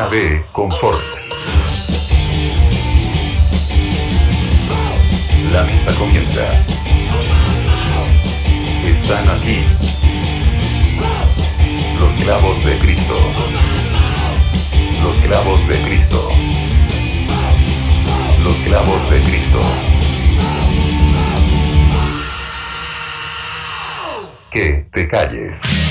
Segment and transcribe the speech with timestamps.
[0.00, 1.00] zona de confort.
[5.52, 6.64] La misa comienza.
[8.86, 9.64] Están aquí.
[11.98, 13.18] Los clavos de Cristo.
[15.02, 16.28] Los clavos de Cristo.
[18.44, 19.60] Los clavos de Cristo.
[24.52, 25.89] Que te calles.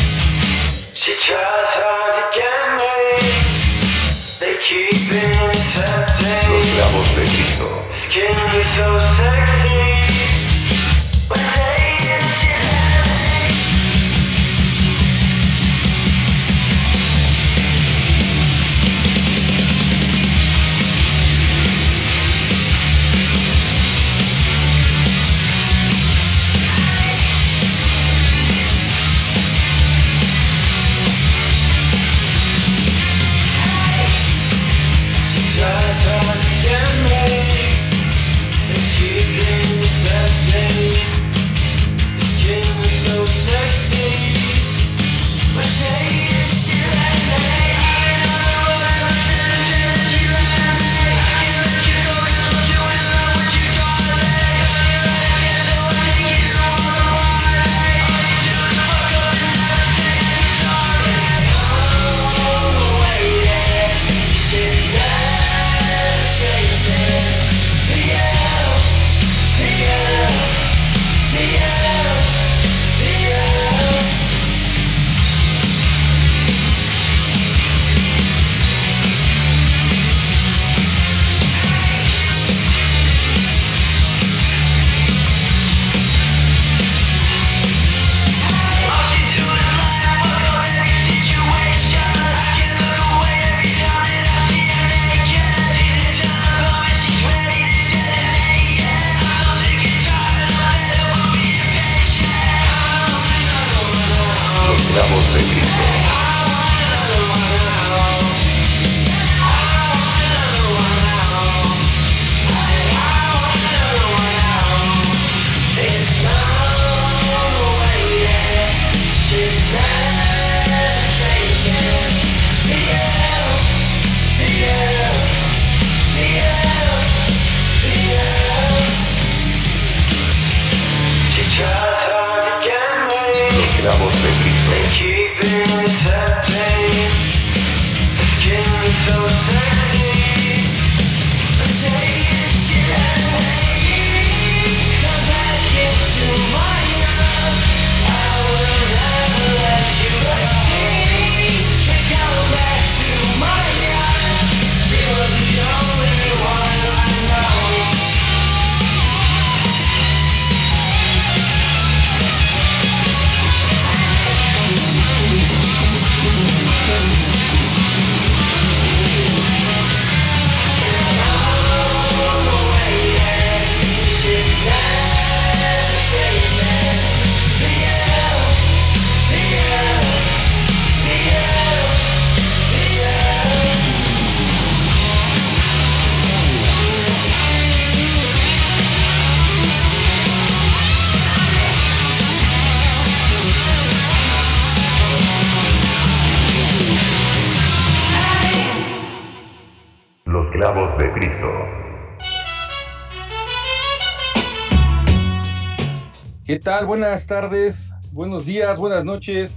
[206.89, 209.51] Buenas tardes, buenos días, buenas noches.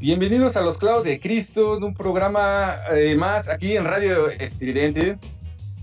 [0.00, 5.20] Bienvenidos a Los Clavos de Cristo, un programa eh, más aquí en Radio Estridente.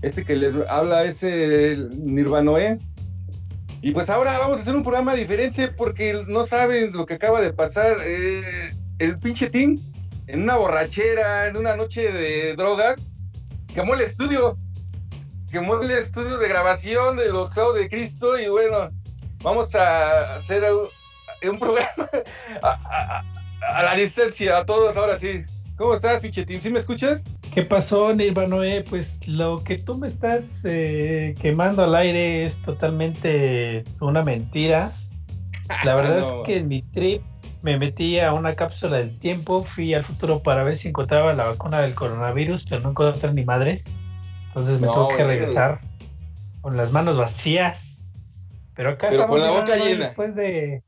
[0.02, 1.88] Este que les habla es el.
[3.80, 7.40] Y pues ahora vamos a hacer un programa diferente porque no saben lo que acaba
[7.40, 7.96] de pasar.
[8.04, 9.78] eh, el pinche team
[10.26, 12.96] en una borrachera, en una noche de drogas,
[13.74, 14.58] quemó el estudio.
[15.50, 18.90] Quemó el estudio de grabación de Los Clavos de Cristo y bueno,
[19.46, 20.64] vamos a hacer
[21.48, 22.08] un, programa
[22.62, 23.24] a, a-
[23.78, 25.44] a la distancia, a todos ahora sí.
[25.76, 26.60] ¿Cómo estás, pinche team?
[26.60, 27.22] ¿Sí me escuchas?
[27.54, 28.82] ¿Qué pasó, Nirvanoe?
[28.88, 34.90] Pues lo que tú me estás eh, quemando al aire es totalmente una mentira.
[35.84, 36.26] La verdad No.
[36.26, 37.22] es que en mi trip
[37.62, 41.44] me metí a una cápsula del tiempo, fui al futuro para ver si encontraba la
[41.44, 43.84] vacuna del coronavirus, pero no encontré ni madres.
[44.48, 45.80] Entonces me No, tuve que regresar
[46.62, 47.95] con las manos vacías.
[48.76, 50.04] Pero acá Pero estamos con la boca llena.
[50.04, 50.82] Después de.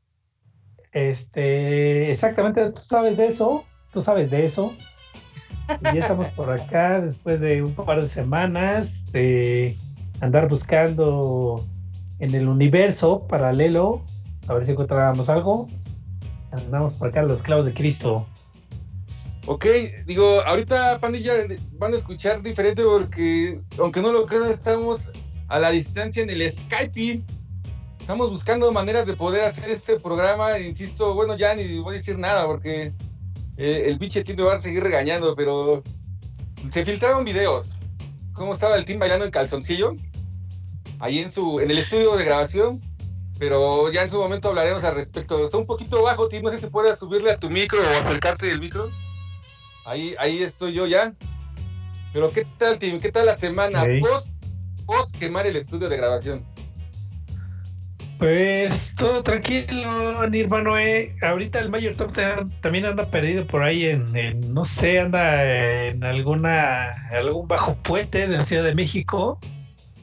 [0.91, 2.11] Este.
[2.11, 3.65] Exactamente, tú sabes de eso.
[3.91, 4.75] Tú sabes de eso.
[5.81, 9.75] Y ya estamos por acá después de un par de semanas de
[10.21, 11.65] andar buscando
[12.19, 14.01] en el universo paralelo,
[14.47, 15.67] a ver si encontrábamos algo.
[16.51, 18.27] Andamos por acá los clavos de Cristo.
[19.45, 19.65] Ok,
[20.05, 21.33] digo, ahorita pandilla
[21.73, 25.09] van a escuchar diferente porque, aunque no lo crean, estamos
[25.47, 27.23] a la distancia en el Skype.
[28.09, 30.57] Estamos buscando maneras de poder hacer este programa.
[30.57, 32.91] Insisto, bueno, ya ni voy a decir nada porque
[33.55, 35.83] eh, el biche tiene va a seguir regañando, pero
[36.71, 37.69] se filtraron videos.
[38.33, 39.95] ¿Cómo estaba el team bailando en calzoncillo?
[40.99, 42.81] Ahí en su, en el estudio de grabación.
[43.37, 45.45] Pero ya en su momento hablaremos al respecto.
[45.45, 46.41] Está un poquito bajo, Tim.
[46.41, 48.89] No sé si puedes subirle a tu micro o acercarte del micro.
[49.85, 51.13] Ahí, ahí estoy yo ya.
[52.11, 52.99] Pero ¿qué tal, Tim?
[52.99, 53.85] ¿Qué tal la semana?
[54.01, 54.29] Post,
[54.87, 56.58] post quemar el estudio de grabación.
[58.19, 60.83] Pues todo tranquilo, Nirvana.
[60.83, 61.15] Eh.
[61.21, 65.87] Ahorita el Mayor Top Ten también anda perdido por ahí en, en, no sé, anda
[65.87, 69.39] en alguna algún bajo puente de la Ciudad de México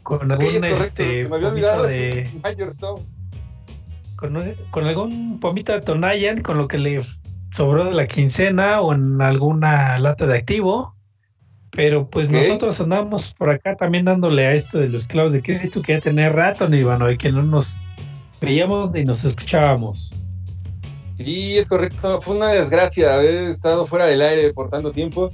[0.02, 1.82] con algún es este se me había olvidado.
[1.86, 3.02] de Mayor Tom.
[4.16, 7.02] con, un- con algún pomito de Tonayan con lo que le
[7.50, 10.94] sobró de la quincena o en alguna lata de activo.
[11.70, 15.82] Pero pues nosotros andamos por acá también dándole a esto de los clavos de Cristo
[15.82, 17.78] que ya tenía rato, Nirvana, y que no nos
[18.40, 20.12] veíamos ni nos escuchábamos.
[21.16, 22.20] Sí, es correcto.
[22.20, 25.30] Fue una desgracia haber estado fuera del aire por tanto tiempo.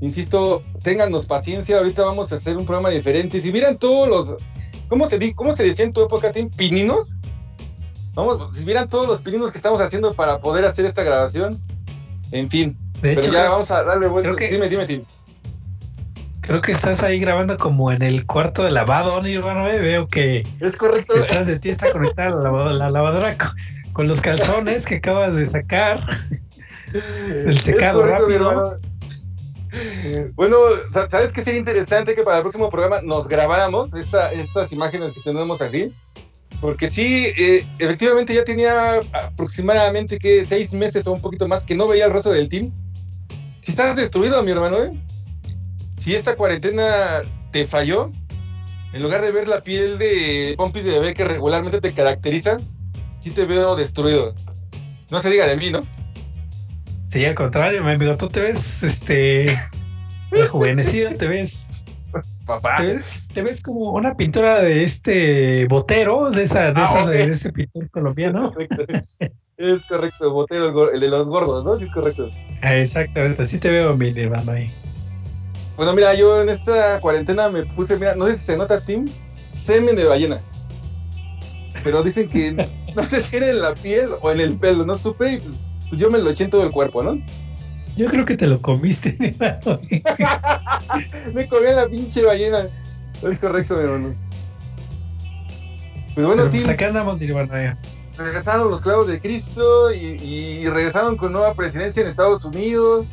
[0.00, 1.78] Insisto, téngannos paciencia.
[1.78, 3.40] Ahorita vamos a hacer un programa diferente.
[3.40, 4.34] Si vieran todos los.
[4.88, 6.50] ¿Cómo se, di- cómo se decía en tu época, Tim?
[6.50, 7.08] ¿Pininos?
[8.14, 11.60] Vamos, si vieran todos los pininos que estamos haciendo para poder hacer esta grabación.
[12.32, 12.76] En fin.
[12.94, 14.34] De Pero hecho, ya creo, vamos a darle vuelta.
[14.36, 15.02] que- Dime, dime, Tim.
[16.46, 19.68] Creo que estás ahí grabando como en el cuarto de lavado, Nirvana.
[19.70, 19.80] eh.
[19.80, 21.14] Veo que Es correcto.
[21.14, 23.48] detrás de ti está conectada la, lava- la lavadora con,
[23.92, 26.04] con los calzones que acabas de sacar.
[27.44, 28.50] El secado correcto, rápido.
[28.50, 28.78] hermano.
[30.36, 30.56] Bueno,
[30.92, 35.12] sa- ¿sabes qué sería interesante que para el próximo programa nos grabáramos esta, estas imágenes
[35.12, 35.92] que tenemos aquí?
[36.60, 41.74] Porque sí, eh, efectivamente ya tenía aproximadamente que seis meses o un poquito más que
[41.74, 42.72] no veía el rostro del team.
[43.60, 44.92] Si estás destruido, mi hermano, ¿eh?
[46.06, 48.12] Si esta cuarentena te falló,
[48.92, 52.58] en lugar de ver la piel de pompis de bebé que regularmente te caracteriza,
[53.18, 54.32] sí te veo destruido.
[55.10, 55.84] No se diga de mí, ¿no?
[57.08, 59.46] Sí, al contrario, mi amigo, tú te ves este
[60.30, 61.72] rejuvenecido, te ves,
[62.44, 62.76] Papá.
[62.76, 63.04] te ves,
[63.34, 67.52] te ves como una pintura de este botero, de esa, de Ah, esas- de ese
[67.52, 68.54] pintor colombiano.
[68.56, 68.94] Es correcto.
[69.56, 71.76] Es correcto, Botero, el de los gordos, ¿no?
[71.80, 72.30] Sí, es correcto.
[72.62, 74.70] Ah, Exactamente, así te veo, mi hermano ahí.
[75.76, 79.06] Bueno, mira, yo en esta cuarentena me puse, mira, no sé si se nota, Tim,
[79.52, 80.40] semen de ballena.
[81.84, 82.52] Pero dicen que
[82.96, 85.38] no sé si era en la piel o en el pelo, no supe, y
[85.88, 87.20] pues yo me lo eché en todo el cuerpo, ¿no?
[87.96, 89.80] Yo creo que te lo comiste, mi hermano.
[91.32, 92.68] Me comí a la pinche ballena.
[93.22, 94.14] Es correcto, mi hermano.
[96.14, 97.76] Pues bueno, Pero, Tim, pues acá andamos, mi hermano.
[98.16, 103.06] regresaron los clavos de Cristo y, y regresaron con nueva presidencia en Estados Unidos.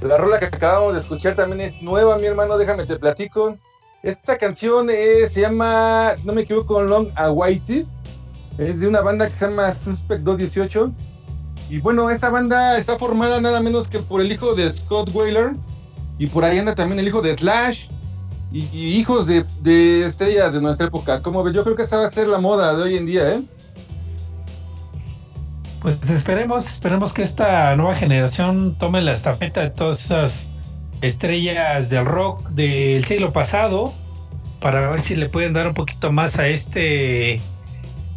[0.00, 3.58] La rola que acabamos de escuchar también es nueva, mi hermano, déjame te platico.
[4.02, 7.84] Esta canción se llama, si no me equivoco, Long Awaited.
[8.56, 10.90] Es de una banda que se llama Suspect 218.
[11.68, 15.54] Y bueno, esta banda está formada nada menos que por el hijo de Scott Whaler.
[16.18, 17.88] Y por ahí anda también el hijo de Slash.
[18.52, 21.22] Y, hijos de, estrellas de nuestra época.
[21.22, 23.42] Como yo creo que esa va a ser la moda de hoy en día, ¿eh?
[25.80, 30.50] Pues esperemos, esperemos que esta nueva generación tome la estafeta de todas esas
[31.00, 33.94] estrellas del rock del siglo pasado
[34.60, 37.40] para ver si le pueden dar un poquito más a este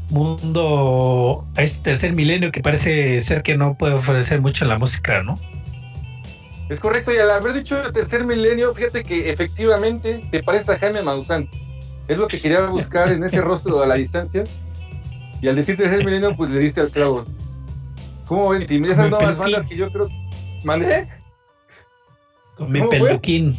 [0.10, 4.78] mundo, a este tercer milenio que parece ser que no puede ofrecer mucho en la
[4.78, 5.40] música, ¿no?
[6.70, 11.02] Es correcto, y al haber dicho tercer milenio, fíjate que efectivamente te pareces a Jaime
[11.02, 11.50] Maussan.
[12.10, 14.44] Es lo que quería buscar en este rostro a la distancia.
[15.42, 17.26] Y al decir tercer milenio, pues le diste al clavo.
[18.26, 18.66] ¿Cómo ven?
[18.66, 18.86] Tim?
[18.86, 19.54] Esas nuevas peluquín.
[19.54, 20.10] bandas que yo creo.
[20.64, 21.08] ¿Mandé?
[22.58, 23.56] Con mi peluquín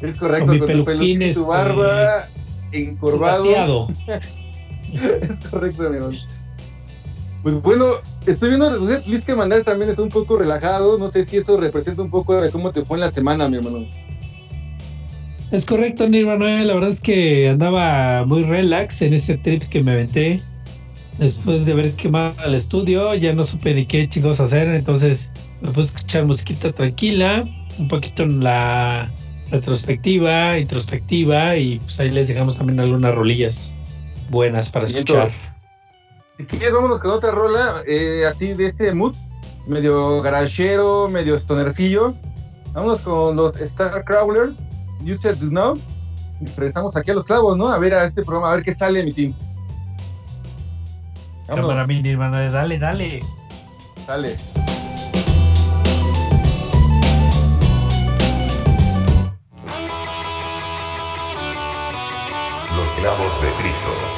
[0.00, 2.28] Es correcto, Con con, mi tu peluquín, peluquín, este, tu barba,
[2.72, 3.88] encorvado.
[5.22, 6.18] es correcto, mi hermano.
[7.42, 7.96] Pues bueno,
[8.26, 10.98] estoy viendo los setlist que mandaste también está un poco relajado.
[10.98, 13.58] No sé si eso representa un poco de cómo te fue en la semana, mi
[13.58, 13.86] hermano.
[15.50, 16.64] Es correcto, Nirvana.
[16.64, 20.42] La verdad es que andaba muy relax en ese trip que me aventé.
[21.18, 24.68] Después de haber quemado el estudio, ya no supe ni qué chicos hacer.
[24.68, 25.30] Entonces
[25.60, 27.44] me puse a escuchar musiquita tranquila,
[27.78, 29.10] un poquito en la
[29.50, 33.76] retrospectiva, introspectiva, y pues ahí les dejamos también algunas rolillas
[34.30, 35.30] buenas para escuchar.
[36.36, 39.14] Si quieres, vámonos con otra rola, eh, así de ese mood,
[39.68, 42.14] medio garachero, medio stonercillo.
[42.72, 44.52] Vámonos con los Starcrawler.
[45.04, 45.78] You said no.
[46.56, 47.68] Regresamos aquí a los clavos, ¿no?
[47.68, 49.34] A ver a este programa, a ver qué sale mi team.
[51.46, 53.20] Vámonos, Cámara mini, hermano, dale, dale.
[54.06, 54.36] dale.
[62.76, 64.13] Los clavos de Cristo.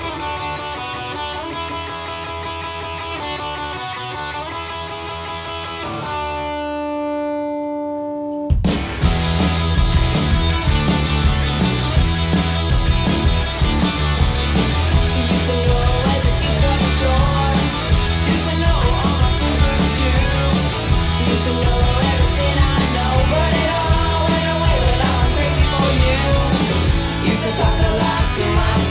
[28.36, 28.85] to my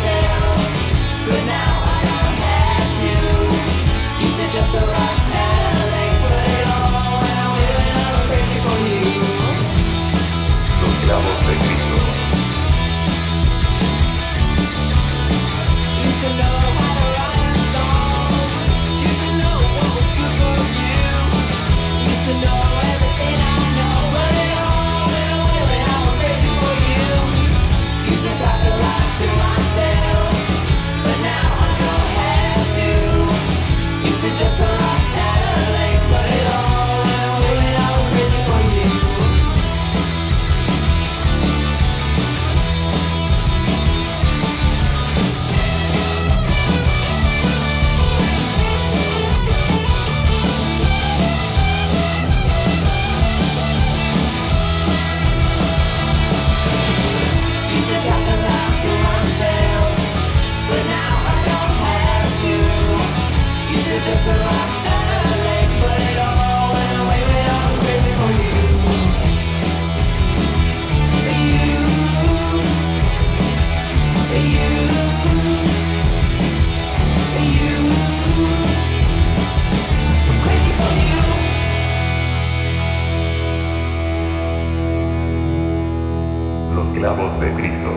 [87.16, 87.90] Clavos de Cristo.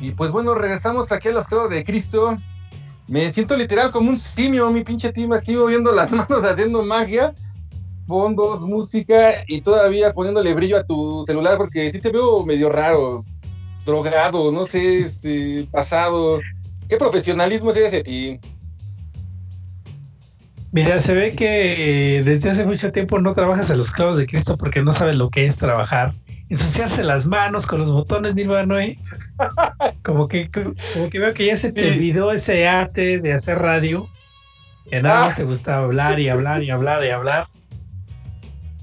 [0.00, 2.38] Y pues bueno, regresamos aquí a los clavos de Cristo.
[3.08, 7.34] Me siento literal como un simio, mi pinche team aquí moviendo las manos haciendo magia.
[8.06, 13.22] Fondos, música y todavía poniéndole brillo a tu celular porque sí te veo medio raro,
[13.84, 16.40] drogado, no sé, este, pasado.
[16.88, 18.40] ¿Qué profesionalismo es ese ti?
[20.74, 24.56] Mira, se ve que desde hace mucho tiempo no trabajas en los clavos de Cristo
[24.56, 26.12] porque no sabes lo que es trabajar.
[26.48, 28.98] Ensuciarse las manos con los botones, Nirvana, ¿eh?
[30.02, 30.74] Como que, como
[31.10, 34.08] que veo que ya se te olvidó ese arte de hacer radio.
[34.90, 35.36] Que nada más Ah.
[35.36, 37.46] te gusta hablar y hablar y hablar y hablar.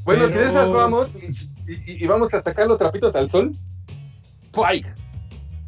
[0.05, 1.27] Bueno, si de esas vamos y,
[1.91, 3.53] y- y vamos a sacar los trapitos al sol,
[4.53, 4.83] ¡fuay!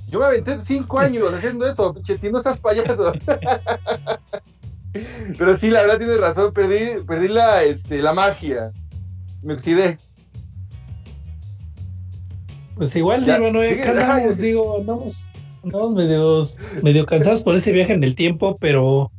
[0.07, 3.11] Yo me aventé cinco años haciendo eso, pinche, no seas payaso.
[5.37, 8.71] Pero sí, la verdad tienes razón, perdí, perdí la, este, la magia.
[9.41, 9.97] Me oxidé.
[12.75, 15.29] Pues igual, Ya, sigue, acá andamos, digo, andamos,
[15.63, 19.11] andamos medios, medio cansados por ese viaje en el tiempo, pero,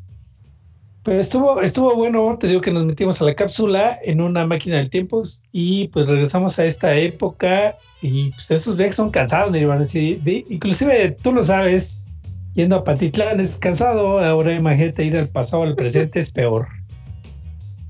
[1.05, 4.79] pero estuvo, estuvo bueno, te digo que nos metimos a la cápsula en una máquina
[4.79, 9.85] del tiempo y pues regresamos a esta época y pues esos viajes son cansados, Nirvana,
[9.85, 12.04] sí, de- inclusive tú lo sabes,
[12.55, 16.67] yendo a Patitlán es cansado, ahora imagínate ir al pasado al presente es peor.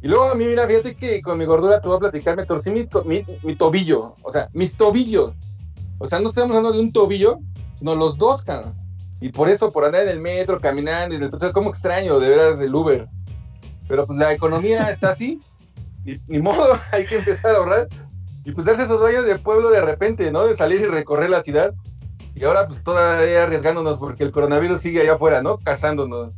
[0.03, 2.45] Y luego a mí, mira, fíjate que con mi gordura te voy a platicar, me
[2.45, 3.25] torcí mi, to- mi-
[3.57, 5.33] tobillo, o sea, mis tobillos.
[5.99, 7.39] O sea, no estamos hablando de un tobillo,
[7.75, 8.75] sino los dos, cabrón.
[9.21, 12.19] Y por eso, por andar en el metro, caminando, y el, o sea, como extraño,
[12.21, 13.09] de veras, el Uber.
[13.89, 15.41] Pero pues la economía está así,
[16.05, 17.89] ni, ni modo, hay que empezar a ahorrar.
[18.45, 20.45] Y pues darse esos baños de pueblo de repente, ¿no?
[20.45, 21.73] De salir y recorrer la ciudad.
[22.35, 25.59] Y ahora pues todavía arriesgándonos porque el coronavirus sigue allá afuera, ¿no?
[25.59, 26.33] Cazándonos.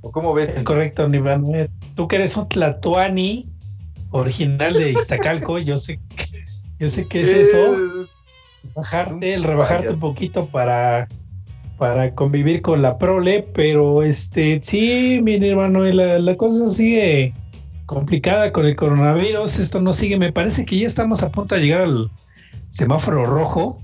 [0.00, 0.48] ¿O cómo ves?
[0.48, 3.46] Es correcto, Nirvana, tú que eres un tlatoani
[4.10, 6.26] original de Iztacalco, yo sé, que-
[6.80, 7.76] yo sé qué es eso.
[8.74, 11.08] bajarte, el rebajarte un poquito para,
[11.78, 17.34] para convivir con la prole, pero este sí, mi hermano, la, la cosa sigue
[17.86, 21.60] complicada con el coronavirus, esto no sigue, me parece que ya estamos a punto de
[21.62, 22.10] llegar al
[22.70, 23.82] semáforo rojo,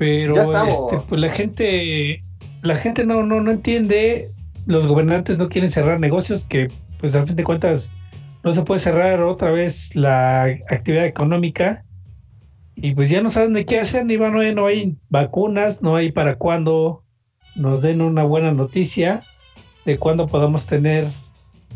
[0.00, 2.24] pero este, pues la gente,
[2.62, 4.30] la gente no, no, no entiende,
[4.64, 7.92] los gobernantes no quieren cerrar negocios que pues al fin de cuentas
[8.42, 11.84] no se puede cerrar otra vez la actividad económica
[12.76, 16.10] y pues ya no saben de qué hacer, ni van, no hay vacunas, no hay
[16.12, 17.04] para cuándo
[17.54, 19.20] nos den una buena noticia
[19.84, 21.08] de cuándo podamos tener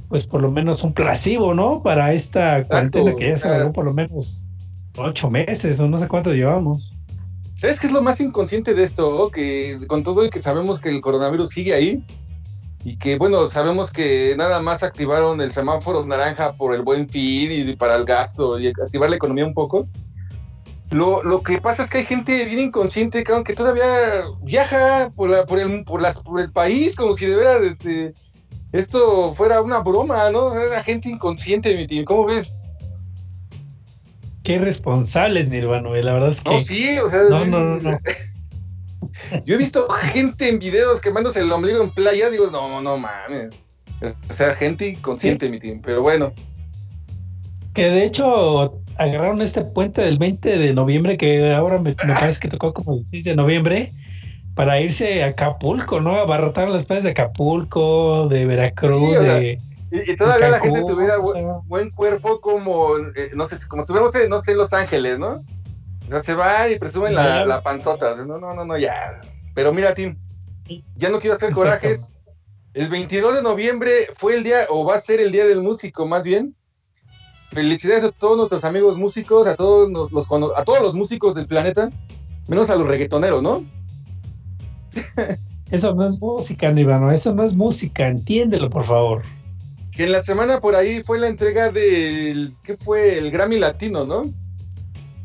[0.09, 1.78] pues por lo menos un placebo, ¿no?
[1.81, 3.50] Para esta cuarentena que ya se ah.
[3.57, 4.47] alargó por lo menos
[4.97, 6.97] ocho meses o no sé cuánto llevamos.
[7.54, 9.30] ¿Sabes qué es lo más inconsciente de esto?
[9.30, 12.04] Que con todo y que sabemos que el coronavirus sigue ahí
[12.84, 17.50] y que, bueno, sabemos que nada más activaron el semáforo naranja por el buen fin
[17.50, 19.88] y para el gasto y activar la economía un poco.
[20.90, 23.84] Lo, lo que pasa es que hay gente bien inconsciente cabrón, que todavía
[24.42, 26.02] viaja por, la, por, el, por,
[26.40, 28.14] el país como si de veras este,
[28.73, 30.54] esto fuera una broma, ¿no?
[30.54, 32.04] Era gente inconsciente, mi tío.
[32.04, 32.49] ¿Cómo ves?
[34.44, 36.52] Qué responsables, Nirvana, la verdad es que.
[36.52, 37.22] No, sí, o sea.
[37.30, 37.98] No, no, no, no.
[39.46, 43.54] Yo he visto gente en videos quemándose el ombligo en playa, digo, no, no mames.
[44.28, 45.80] O sea, gente inconsciente, mi team.
[45.82, 46.32] Pero bueno,
[47.72, 52.40] Que de hecho agarraron este puente del 20 de noviembre, que ahora me, me parece
[52.40, 53.92] que tocó como el 6 de noviembre,
[54.54, 56.16] para irse a Acapulco, ¿no?
[56.16, 59.58] Abarrotar las playas de Acapulco, de Veracruz, Sí, sea, de.
[59.91, 61.17] Y, y todavía la gente tuviera
[61.67, 65.19] buen cuerpo como, eh, no sé, como si estuviéramos, en, no sé, en Los Ángeles,
[65.19, 65.43] ¿no?
[66.07, 68.14] O sea, se van y presumen la, la panzota.
[68.17, 69.21] No, no, no, no, ya.
[69.55, 70.17] Pero mira, Tim,
[70.97, 71.55] ya no quiero hacer Exacto.
[71.55, 72.11] corajes.
[72.75, 76.07] El 22 de noviembre fue el día, o va a ser el día del músico,
[76.07, 76.55] más bien.
[77.50, 80.26] Felicidades a todos nuestros amigos músicos, a todos nos- los,
[80.57, 81.91] a todos los músicos del planeta,
[82.49, 83.64] menos a los reggaetoneros, ¿no?
[85.71, 89.23] Eso no es música, Nirvana, eso no es música, entiéndelo, por favor.
[89.96, 93.18] Que en la semana por ahí fue la entrega del, ¿qué fue?
[93.18, 94.32] El Grammy Latino, ¿no?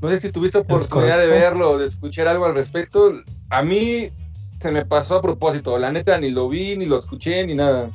[0.01, 3.11] No sé si tuviste oportunidad de verlo o de escuchar algo al respecto.
[3.49, 4.11] A mí
[4.61, 7.89] se me pasó a propósito, la neta ni lo vi, ni lo escuché, ni nada.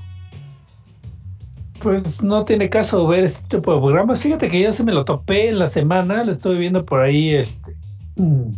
[1.81, 4.21] Pues no tiene caso ver este tipo de programas.
[4.21, 7.35] Fíjate que ya se me lo topé en la semana, lo estuve viendo por ahí,
[7.35, 7.77] este.
[8.17, 8.53] mm.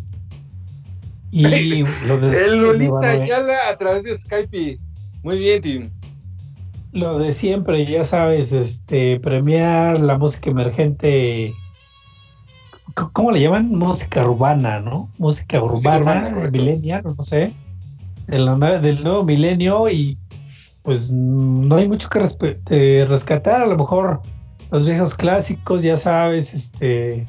[1.33, 4.79] Y lo de El Lolita Ayala a través de Skype.
[5.23, 5.91] Muy bien, Tim.
[6.97, 11.53] Lo de siempre, ya sabes, este, premiar la música emergente.
[13.13, 13.69] ¿Cómo le llaman?
[13.71, 15.11] Música urbana, ¿no?
[15.19, 17.53] Música urbana, urbana, no sé.
[18.27, 20.17] De la nue- del nuevo milenio y
[20.83, 22.21] pues no hay mucho que
[22.71, 23.61] eh, rescatar.
[23.63, 24.23] A lo mejor
[24.71, 27.27] los viejos clásicos, ya sabes, este,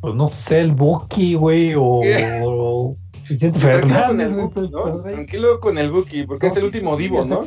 [0.00, 1.82] pues no sé, el Buki, güey, o,
[2.44, 2.96] o
[3.28, 5.02] Vicente Tranquilo con Fernández, el güey, Buki, ¿no?
[5.02, 5.14] pues.
[5.14, 7.40] Tranquilo con el Buki, porque No, es el sí, último sí, sí, divo, ¿no?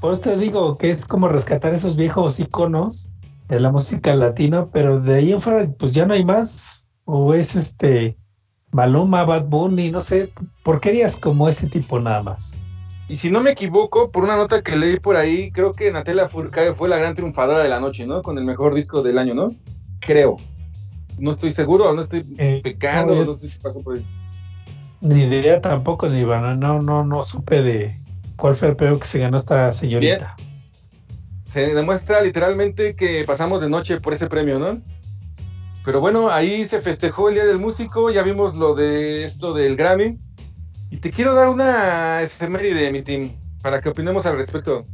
[0.00, 3.10] Por eso te digo que es como rescatar esos viejos iconos
[3.48, 6.88] de la música latina, pero de ahí en fuera, pues ya no hay más.
[7.04, 8.16] O es este
[8.70, 10.30] Maluma, Bad Bunny, no sé,
[10.62, 12.60] porquerías como ese tipo nada más.
[13.08, 16.28] Y si no me equivoco, por una nota que leí por ahí, creo que Natalia
[16.28, 18.22] Furcade fue la gran triunfadora de la noche, ¿no?
[18.22, 19.54] Con el mejor disco del año, ¿no?
[20.00, 20.36] Creo.
[21.18, 24.04] No estoy seguro, no estoy Eh, pecando, no, sé si pasó por ahí.
[25.00, 28.07] ni idea tampoco, ni no, no, no supe de
[28.38, 30.36] cuál fue el premio que se ganó esta señorita.
[31.50, 34.80] Se demuestra literalmente que pasamos de noche por ese premio, ¿no?
[35.84, 39.76] Pero bueno, ahí se festejó el Día del Músico, ya vimos lo de esto del
[39.76, 40.18] Grammy.
[40.90, 44.86] Y te quiero dar una efeméride, mi team, para que opinemos al respecto.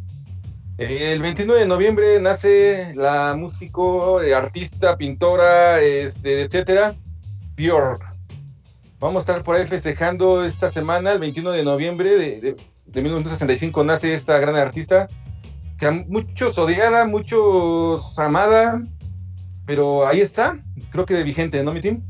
[0.78, 6.96] El 29 de noviembre nace la músico, eh, artista, pintora, este, etcétera,
[7.57, 8.02] Björk.
[8.98, 12.57] Vamos a estar por ahí festejando esta semana, el 21 de noviembre de,
[12.94, 15.09] de 1965 nace esta gran artista,
[15.78, 18.83] que a muchos odiada, muchos amada,
[19.66, 20.59] pero ahí está,
[20.90, 22.02] creo que de vigente, ¿no, mi team?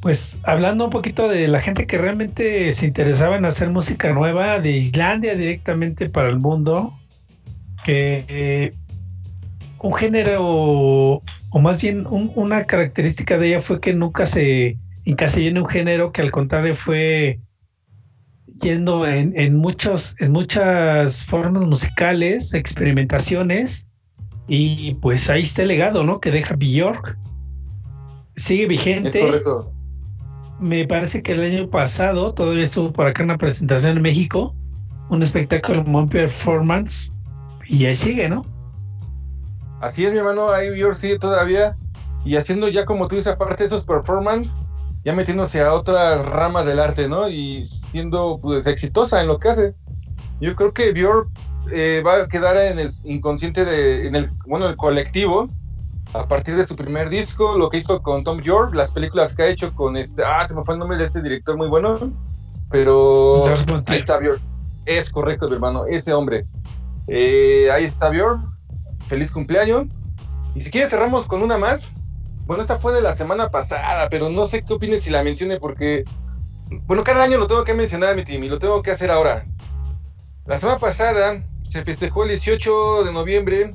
[0.00, 4.60] Pues hablando un poquito de la gente que realmente se interesaba en hacer música nueva
[4.60, 6.92] de Islandia directamente para el mundo,
[7.84, 8.74] que eh,
[9.80, 15.48] un género, o más bien un- una característica de ella fue que nunca se encasilló
[15.48, 17.40] en un género, que al contrario fue
[18.60, 23.86] yendo en, en muchos, en muchas formas musicales, experimentaciones,
[24.46, 26.20] y pues ahí está el legado, ¿no?
[26.20, 27.16] Que deja Björk.
[28.36, 29.20] Sigue Es vigente.
[29.20, 29.70] correcto.
[30.60, 34.54] Me parece que el año pasado todavía estuvo por acá una presentación en México,
[35.08, 37.12] un espectáculo muy performance,
[37.66, 38.46] y ahí sigue, ¿no?
[39.80, 41.76] Así es, mi hermano, ahí Björk sigue todavía
[42.24, 44.50] y haciendo ya como tú dices, aparte de esos performance,
[45.04, 47.28] ya metiéndose a otras ramas del arte, ¿no?
[47.28, 49.74] Y siendo pues exitosa en lo que hace.
[50.40, 51.28] Yo creo que Björk
[51.72, 55.48] eh, va a quedar en el inconsciente de, en el, bueno, el colectivo,
[56.12, 59.42] a partir de su primer disco, lo que hizo con Tom York, las películas que
[59.42, 62.12] ha hecho con este, ah, se me fue el nombre de este director muy bueno,
[62.70, 63.46] pero
[63.86, 64.40] ahí está Björk,
[64.86, 66.46] es correcto, mi hermano, ese hombre.
[67.08, 68.40] Eh, ahí está Björk,
[69.06, 69.86] feliz cumpleaños.
[70.54, 71.82] Y si quieres cerramos con una más.
[72.46, 75.58] Bueno, esta fue de la semana pasada, pero no sé qué opines si la mencione
[75.58, 76.04] porque,
[76.86, 79.46] bueno, cada año lo tengo que mencionar, mi team, y lo tengo que hacer ahora.
[80.46, 83.74] La semana pasada se festejó el 18 de noviembre,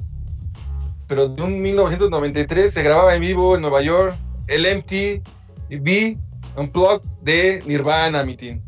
[1.08, 4.16] pero de un 1993 se grababa en vivo en Nueva York
[4.48, 6.18] el MTV
[6.56, 8.62] Unplugged de Nirvana, mi team.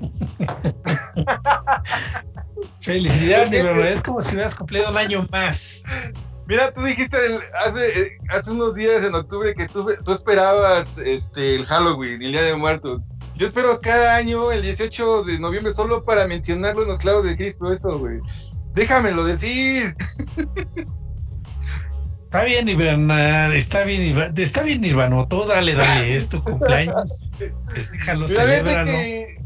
[2.80, 3.96] Felicidades.
[3.96, 5.84] Es como si hubieras cumplido un año más.
[6.50, 10.98] Mira, tú dijiste el- hace, eh, hace unos días en octubre que tú, tú esperabas
[10.98, 13.02] este, el Halloween, el Día de Muertos.
[13.36, 17.36] Yo espero cada año el 18 de noviembre solo para mencionarlo en los clavos de
[17.36, 18.18] Cristo esto, güey.
[18.74, 19.94] Déjamelo decir.
[22.24, 23.54] Está bien, Nirvana.
[23.54, 24.34] Está bien, Nirvana.
[24.36, 25.28] Está bien, Nirvana.
[25.28, 26.16] Tú dale, dale.
[26.16, 27.28] Es tu cumpleaños.
[27.92, 28.86] Déjalo, celébralo.
[28.86, 29.40] que...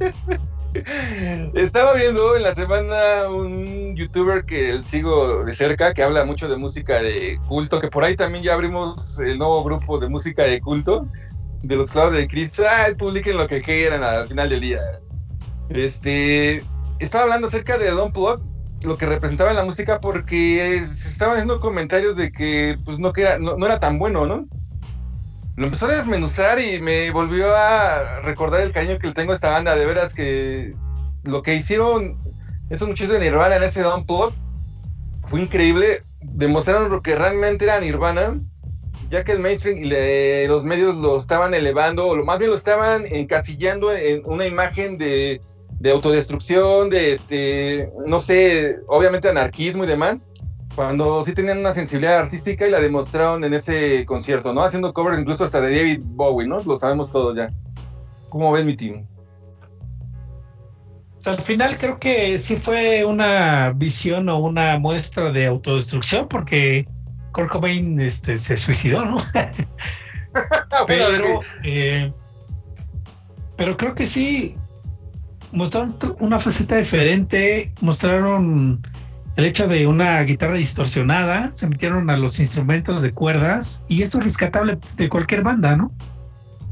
[1.54, 6.56] Estaba viendo en la semana un youtuber que sigo de cerca, que habla mucho de
[6.56, 10.60] música de culto, que por ahí también ya abrimos el nuevo grupo de música de
[10.60, 11.08] culto,
[11.62, 12.62] de los clavos de Cristo.
[12.68, 14.80] Ah, publiquen lo que quieran al final del día.
[15.68, 16.64] Este,
[16.98, 18.40] estaba hablando acerca de Don Plug,
[18.82, 23.12] lo que representaba en la música, porque se estaban haciendo comentarios de que pues no
[23.16, 24.46] era tan bueno, ¿no?
[25.56, 29.36] Lo empezó a desmenuzar y me volvió a recordar el cariño que le tengo a
[29.36, 29.74] esta banda.
[29.74, 30.74] De veras que
[31.22, 32.18] lo que hicieron
[32.68, 34.34] estos muchachos de Nirvana en ese Down Plug
[35.24, 36.02] fue increíble.
[36.20, 38.38] Demostraron lo que realmente era Nirvana,
[39.08, 43.06] ya que el mainstream y los medios lo estaban elevando, o más bien lo estaban
[43.06, 45.40] encasillando en una imagen de,
[45.78, 50.18] de autodestrucción, de este, no sé, obviamente anarquismo y demás
[50.76, 54.62] cuando sí tenían una sensibilidad artística y la demostraron en ese concierto, ¿no?
[54.62, 56.62] Haciendo covers incluso hasta de David Bowie, ¿no?
[56.62, 57.48] Lo sabemos todos ya.
[58.28, 59.06] ¿Cómo ven mi team?
[61.16, 66.86] Sea, al final creo que sí fue una visión o una muestra de autodestrucción porque
[67.32, 69.16] Kurt Cobain este, se suicidó, ¿no?
[70.86, 72.12] Pero, eh,
[73.56, 74.54] pero creo que sí
[75.52, 78.82] mostraron una faceta diferente, mostraron
[79.36, 84.18] el hecho de una guitarra distorsionada, se metieron a los instrumentos de cuerdas y eso
[84.18, 85.92] es rescatable de cualquier banda, ¿no?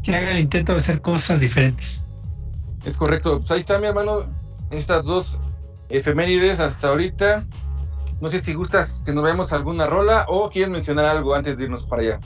[0.03, 2.07] Que haga el intento de hacer cosas diferentes.
[2.85, 3.39] es correcto.
[3.39, 4.31] Pues ahí está, mi hermano.
[4.71, 5.41] Estas dos
[5.91, 7.45] efemérides hasta ahorita.
[8.21, 11.65] No sé si gustas que nos veamos alguna rola o quieres mencionar algo antes de
[11.65, 12.21] irnos para allá.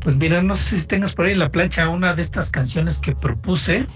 [0.00, 3.00] Pues mira, no sé si tengas por ahí en la plancha una de estas canciones
[3.00, 3.86] que propuse.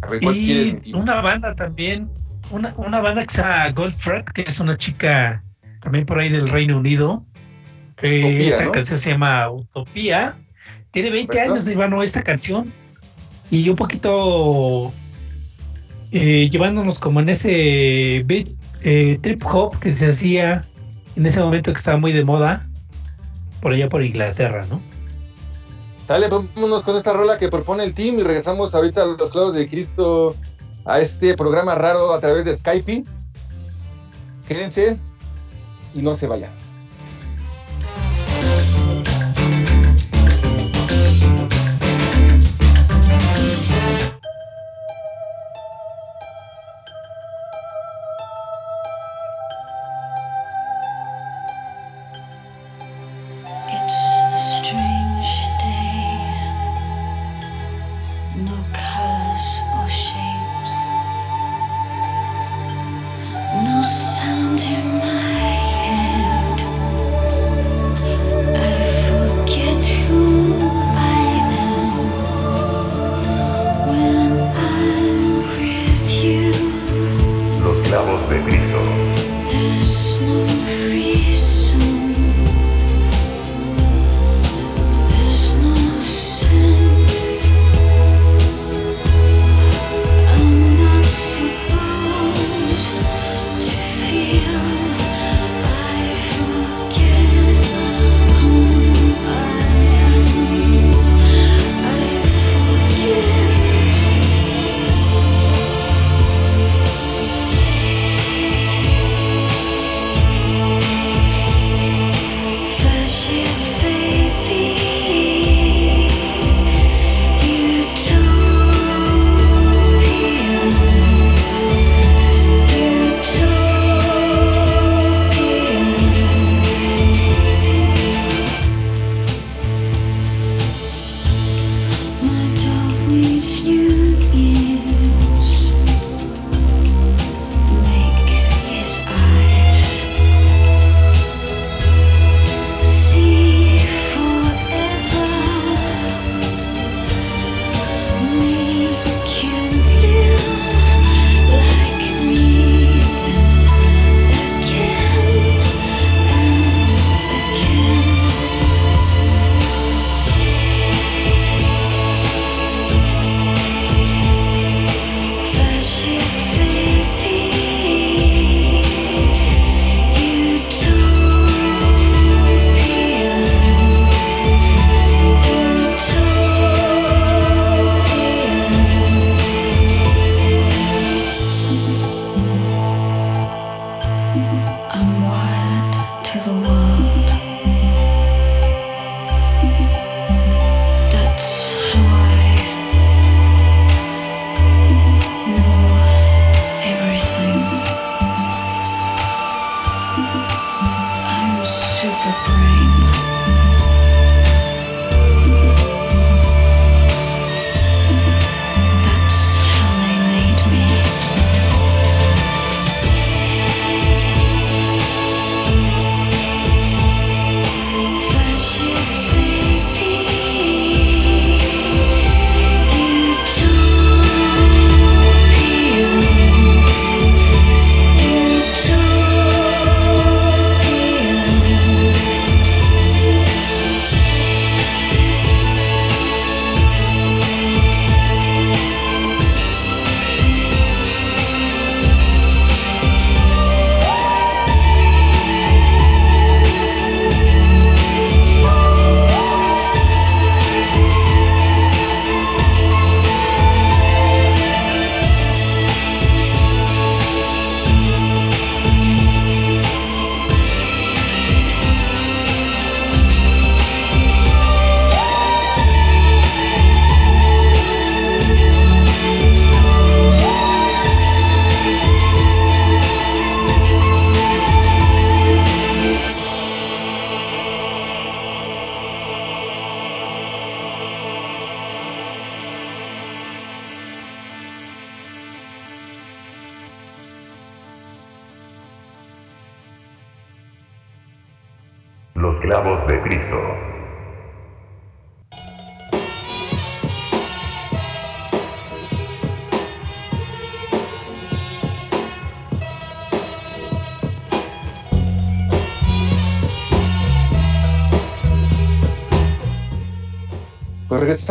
[0.00, 2.10] A ver, ¿cuál Y una banda también,
[2.54, 5.42] una, una banda que se llama Goldfred, que es una chica
[5.80, 7.24] también por ahí del Reino Unido.
[7.92, 8.72] Utopía, esta ¿no?
[8.72, 10.36] canción se llama Utopía.
[10.92, 11.52] Tiene 20 Correcto.
[11.52, 12.72] años, Nirvana, esta canción.
[13.50, 14.92] Y un poquito
[16.12, 18.48] eh, llevándonos como en ese beat,
[18.82, 20.64] eh, trip hop que se hacía
[21.16, 22.68] en ese momento que estaba muy de moda
[23.60, 24.80] por allá por Inglaterra, ¿no?
[26.04, 29.54] Sale, vámonos con esta rola que propone el team y regresamos ahorita a los clavos
[29.54, 30.36] de Cristo
[30.84, 33.04] a este programa raro a través de Skype.
[34.46, 34.98] Quédense
[35.94, 36.63] y no se vayan.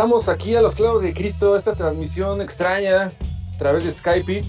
[0.04, 4.44] Regresamos aquí a los clavos de Cristo, esta transmisión extraña a través de Skype.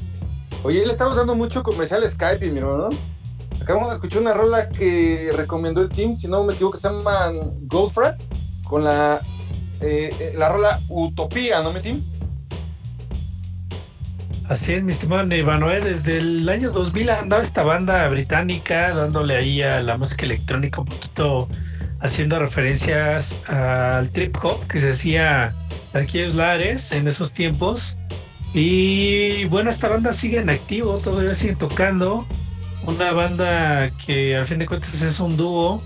[0.65, 2.89] Oye, le estamos dando mucho comercial Skype, mi hermano.
[3.63, 7.31] Acabamos de escuchar una rola que recomendó el team, si no me equivoco, se llama
[7.69, 8.21] Goldfrat,
[8.65, 9.23] con la,
[9.81, 12.03] eh, eh, la rola Utopía, ¿no, mi team?
[14.49, 15.85] Así es, mi estimado Emanuel.
[15.85, 20.87] Desde el año 2000 andaba esta banda británica dándole ahí a la música electrónica un
[20.87, 21.49] poquito
[22.05, 25.55] haciendo referencias al trip hop que se hacía
[25.95, 27.97] en aquellos lares en esos tiempos.
[28.53, 32.27] Y bueno, esta banda sigue en activo, todavía siguen tocando.
[32.87, 35.83] Una banda que al fin de cuentas es un dúo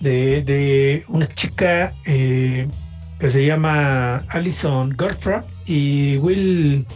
[0.00, 2.68] de, de una chica eh,
[3.18, 6.86] que se llama Alison Goldfrapp y Will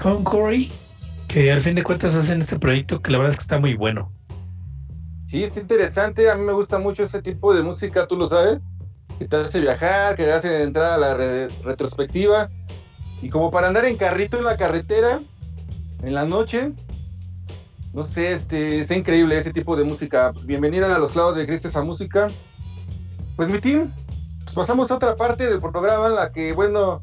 [0.00, 0.72] Concory,
[1.28, 3.74] que al fin de cuentas hacen este proyecto que la verdad es que está muy
[3.74, 4.10] bueno.
[5.34, 6.30] Sí, está interesante.
[6.30, 8.60] A mí me gusta mucho ese tipo de música, tú lo sabes.
[9.18, 12.50] Que te hace viajar, que te hace entrar a la re- retrospectiva.
[13.20, 15.18] Y como para andar en carrito en la carretera,
[16.04, 16.70] en la noche.
[17.92, 20.30] No sé, este, está increíble ese tipo de música.
[20.32, 22.28] Pues bienvenida a los clavos de Cristo esa música.
[23.34, 23.90] Pues mi team,
[24.44, 27.02] pues pasamos a otra parte del programa en la que, bueno,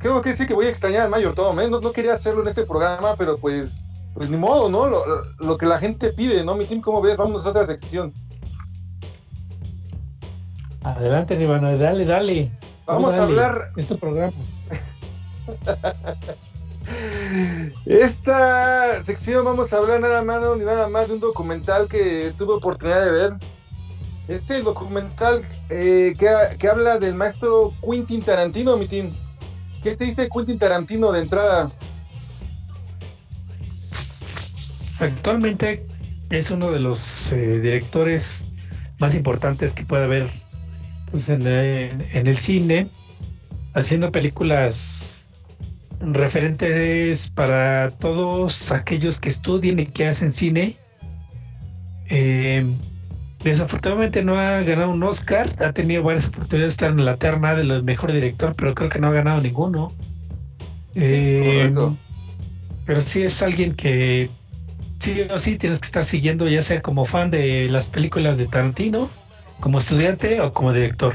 [0.00, 1.68] tengo que decir que voy a extrañar Mayor Tom, ¿eh?
[1.68, 3.74] no quería hacerlo en este programa, pero pues,
[4.18, 4.88] pues ni modo, ¿no?
[4.88, 5.04] Lo,
[5.38, 6.56] lo que la gente pide, ¿no?
[6.56, 7.16] Mi team, ¿cómo ves?
[7.16, 8.12] Vamos a otra sección.
[10.82, 12.50] Adelante, Emanuel, dale, dale.
[12.84, 14.32] Vamos a hablar Este programa.
[17.86, 22.54] Esta sección vamos a hablar nada más ni nada más de un documental que tuve
[22.54, 23.34] oportunidad de ver.
[24.26, 26.28] Es el documental eh, que,
[26.58, 29.14] que habla del maestro Quentin Tarantino, mi team.
[29.80, 31.70] ¿Qué te dice Quentin Tarantino de entrada?
[35.00, 35.86] Actualmente
[36.30, 38.48] es uno de los eh, directores
[38.98, 40.28] más importantes que puede haber
[41.10, 42.88] pues, en, en- el cine,
[43.74, 45.26] haciendo películas
[46.00, 50.76] referentes para todos aquellos que estudian y que hacen cine.
[52.10, 52.66] Eh,
[53.44, 57.54] desafortunadamente no ha ganado un Oscar, ha tenido varias oportunidades de estar en la terna
[57.54, 59.92] de los mejor director, pero creo que no ha ganado ninguno.
[60.94, 61.70] Eh,
[62.86, 64.28] pero sí es alguien que
[65.00, 68.46] sí o sí tienes que estar siguiendo, ya sea como fan de las películas de
[68.46, 69.10] Tarantino,
[69.60, 71.14] como estudiante o como director.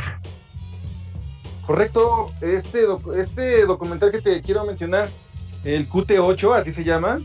[1.65, 5.09] Correcto, este, doc- este documental que te quiero mencionar,
[5.63, 7.21] el QT8, así se llama.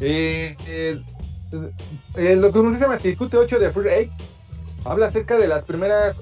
[0.00, 1.04] Eh, el,
[2.14, 4.10] el documental se llama así, QT8 de Free Egg.
[4.84, 6.20] Habla acerca de las primeras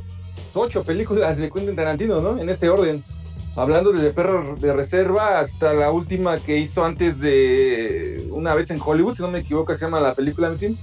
[0.55, 2.39] ocho películas de Quentin Tarantino, ¿no?
[2.39, 3.05] En ese orden.
[3.57, 8.79] Hablando desde Perro de Reserva hasta la última que hizo antes de Una vez en
[8.85, 10.79] Hollywood, si no me equivoco, se llama la película, en fin.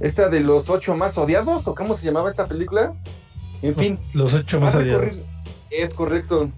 [0.00, 2.92] Esta de los ocho más odiados, o cómo se llamaba esta película.
[3.62, 5.22] En fin, Los ocho más odiados.
[5.70, 6.50] Es correcto.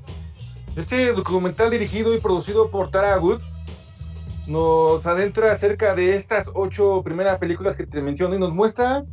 [0.77, 3.43] Este documental dirigido y producido por Tara Wood
[4.47, 9.05] nos adentra acerca de estas ocho primeras películas que te menciono y nos muestra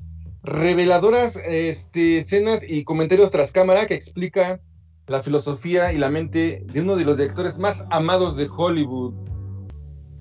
[0.43, 4.61] reveladoras este, escenas y comentarios tras cámara que explica
[5.07, 9.13] la filosofía y la mente de uno de los directores más amados de Hollywood.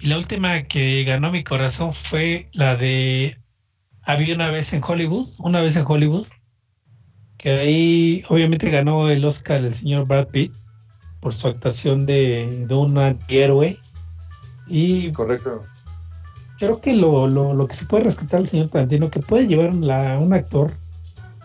[0.01, 3.39] Y la última que ganó mi corazón fue la de
[4.03, 6.27] Había una vez en Hollywood, una vez en Hollywood,
[7.39, 10.53] que ahí obviamente ganó el Oscar el señor Brad Pitt
[11.21, 13.79] por su actuación de, de un antihéroe.
[14.67, 15.63] Y Correcto.
[16.59, 19.73] creo que lo, lo, lo que se puede rescatar al señor Tarantino, que puede llevar
[19.75, 20.71] la- un actor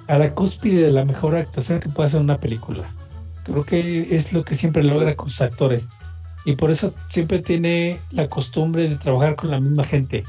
[0.08, 2.90] a la cúspide de la mejor actuación que puede hacer una película.
[3.50, 5.90] Creo que es lo que siempre logra con sus actores.
[6.46, 10.24] Y por eso siempre tiene la costumbre de trabajar con la misma gente.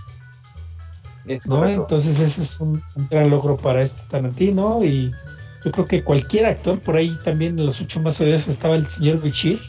[1.26, 1.66] Es ¿no?
[1.66, 5.12] Entonces ese es un, un gran logro para este Tarantino y
[5.64, 8.86] yo creo que cualquier actor, por ahí también en los ocho más odiados estaba el
[8.88, 9.60] señor Bichir,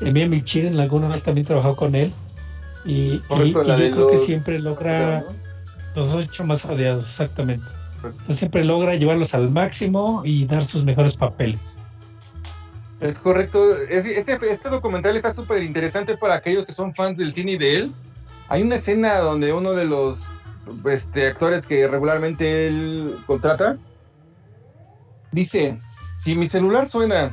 [0.00, 2.12] Emilio Bichir en alguna vez también trabajó con él
[2.84, 5.26] y, Correcto, yo creo que siempre logra ¿no?
[5.94, 7.64] los ocho más odiados, exactamente.
[8.00, 8.32] Correcto.
[8.32, 11.78] Siempre logra llevarlos al máximo y dar sus mejores papeles.
[13.02, 13.76] Es correcto.
[13.76, 17.58] Es- este, este documental está súper interesante para aquellos que son fans del cine y
[17.58, 17.94] de él.
[18.48, 20.20] Hay una escena donde uno de los
[20.84, 23.76] este, actores que regularmente él contrata
[25.32, 25.80] dice,
[26.22, 27.32] si mi celular suena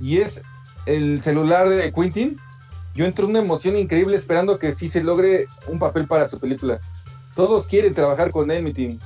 [0.00, 0.40] y es
[0.86, 2.38] el celular de Quentin,
[2.94, 6.40] yo entro en una emoción increíble esperando que sí se logre un papel para su
[6.40, 6.80] película.
[7.34, 8.98] Todos quieren trabajar con él, mi team.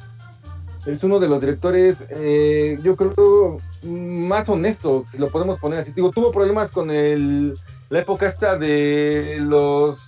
[0.86, 5.92] Es uno de los directores, eh, yo creo, más honesto, si lo podemos poner así.
[5.92, 7.56] Digo, tuvo problemas con el,
[7.88, 9.98] la época esta de los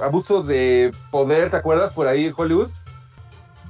[0.00, 1.92] abusos de poder, ¿te acuerdas?
[1.92, 2.68] Por ahí en Hollywood.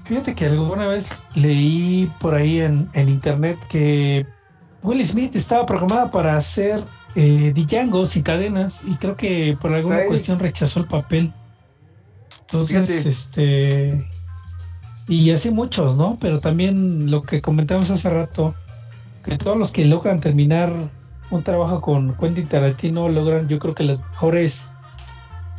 [0.05, 4.27] Fíjate que alguna vez leí por ahí en, en internet que
[4.83, 6.83] Will Smith estaba programada para hacer
[7.15, 10.07] eh, Django sin cadenas y creo que por alguna Ay.
[10.09, 11.33] cuestión rechazó el papel.
[12.41, 13.09] Entonces, Fíjate.
[13.09, 14.09] este.
[15.13, 16.17] Y así muchos, ¿no?
[16.23, 18.55] Pero también lo que comentamos hace rato,
[19.23, 20.73] que todos los que logran terminar
[21.31, 24.67] un trabajo con Quentin Tarantino logran, yo creo que las mejores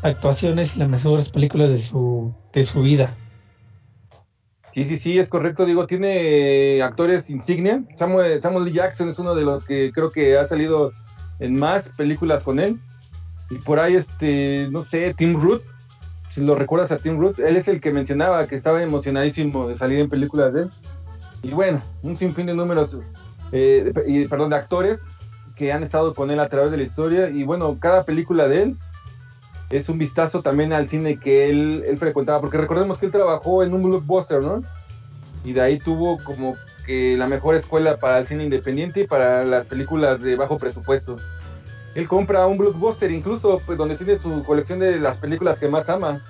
[0.02, 3.16] actuaciones y las mejores películas de su, de su vida.
[4.74, 5.68] Sí, sí, sí, es correcto.
[5.68, 7.84] Digo, tiene actores insignia.
[7.96, 8.74] Samuel, Samuel.
[8.74, 10.92] Jackson es uno de los que creo que ha salido
[11.38, 12.80] en más películas con él.
[13.52, 15.62] Y por ahí, este, no sé, Tim Root,
[16.34, 19.78] si lo recuerdas a Tim Root, él es el que mencionaba que estaba emocionadísimo de
[19.78, 20.70] salir en películas de él.
[21.44, 23.00] Y bueno, un sinfín de números,
[23.52, 25.02] eh, de- perdón, de actores
[25.56, 27.30] que han estado con él a través de la historia.
[27.30, 28.78] Y bueno, cada película de él
[29.70, 33.62] es un vistazo también al cine que él, él frecuentaba, porque recordemos que él trabajó
[33.64, 34.64] en un blockbuster, ¿no?
[35.44, 39.44] Y de ahí tuvo como que la mejor escuela para el cine independiente y para
[39.44, 41.18] las películas de bajo presupuesto.
[41.96, 45.90] Él compra un blockbuster incluso, pues, donde tiene su colección de las películas que más
[45.90, 46.22] ama.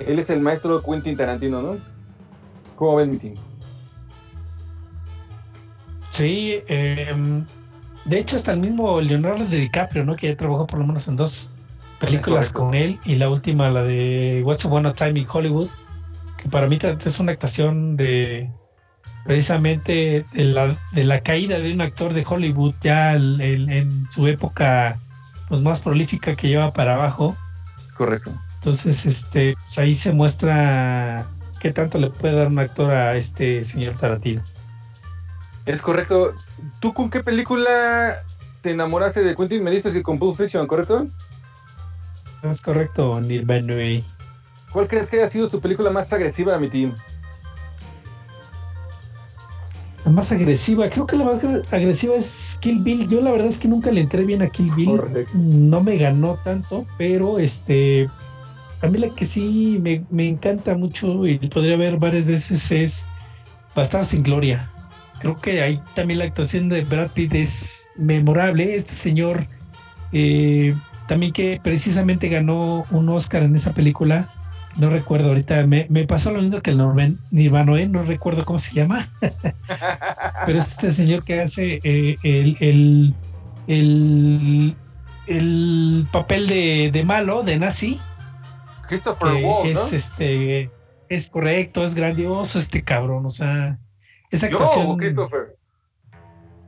[0.00, 1.76] Él es el maestro Quentin Tarantino, ¿no?
[2.74, 3.34] ¿Cómo ven mi team?
[6.10, 7.44] Sí, em,
[8.04, 10.16] de hecho hasta el mismo Leonardo DiCaprio, ¿no?
[10.16, 11.50] Que ya trabajó por lo menos en dos
[12.00, 15.68] películas con él y la última, la de What's a Time in Hollywood,
[16.36, 18.50] que para mí es una actuación de
[19.24, 24.10] precisamente de la, de la caída de un actor de Hollywood ya el- el- en
[24.10, 24.98] su época
[25.48, 27.36] pues más prolífica que lleva para abajo.
[27.96, 28.32] Correcto.
[28.56, 31.26] Entonces, este, pues ahí se muestra
[31.60, 34.42] qué tanto le puede dar un actor a este señor Tarantino.
[35.66, 36.34] Es correcto.
[36.80, 38.22] ¿Tú con qué película
[38.62, 39.62] te enamoraste de Quentin?
[39.64, 41.06] Me dices que con Pulp Fiction, ¿correcto?
[42.42, 44.04] Es correcto, Neil Benway.
[44.72, 46.92] ¿Cuál crees que haya sido su película más agresiva, mi team?
[50.06, 53.08] La más agresiva, creo que la más agre- agresiva es Kill Bill.
[53.08, 54.86] Yo la verdad es que nunca le entré bien a Kill Bill.
[54.86, 55.32] Correcto.
[55.34, 58.08] No me ganó tanto, pero este
[58.82, 63.04] a mí la que sí me, me encanta mucho y podría ver varias veces es
[63.74, 64.70] Bastardo sin Gloria.
[65.18, 68.76] Creo que ahí también la actuación de Brad Pitt es memorable.
[68.76, 69.44] Este señor
[70.12, 70.72] eh,
[71.08, 74.30] también que precisamente ganó un Oscar en esa película.
[74.76, 77.86] No recuerdo ahorita, me, me pasó lo mismo que el Norman Nirvano, ¿eh?
[77.86, 79.08] no recuerdo cómo se llama.
[80.46, 83.14] Pero es este señor que hace eh, el, el,
[83.66, 84.76] el,
[85.26, 87.98] el papel de, de malo, de nazi,
[88.86, 89.64] Christopher ¿no?
[89.64, 90.70] es este
[91.08, 93.78] es correcto, es grandioso este cabrón, o sea,
[94.30, 94.86] esa ¿Yo actuación.
[94.88, 95.56] o Christopher?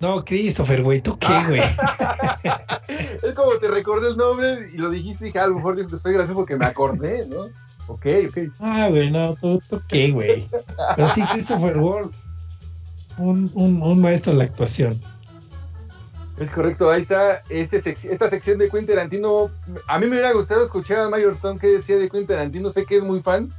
[0.00, 1.60] No, Christopher, güey, ¿tú qué, güey?
[3.22, 5.74] es como te recordé el nombre y lo dijiste y dije, "Ah, a lo mejor
[5.74, 7.48] te estoy gracioso porque me acordé, ¿no?
[7.88, 8.38] Ok, ok.
[8.60, 10.46] Ah, güey, no, ¿tú, tú qué, güey?
[10.94, 12.10] Pero sí, Christopher Ward,
[13.16, 15.00] un, un, un maestro de la actuación.
[16.38, 19.50] Es correcto, ahí está este sec- esta sección de Quentin Tarantino.
[19.88, 22.84] A mí me hubiera gustado escuchar a Mayor Tom que decía de Quentin Tarantino, sé
[22.84, 23.50] que es muy fan.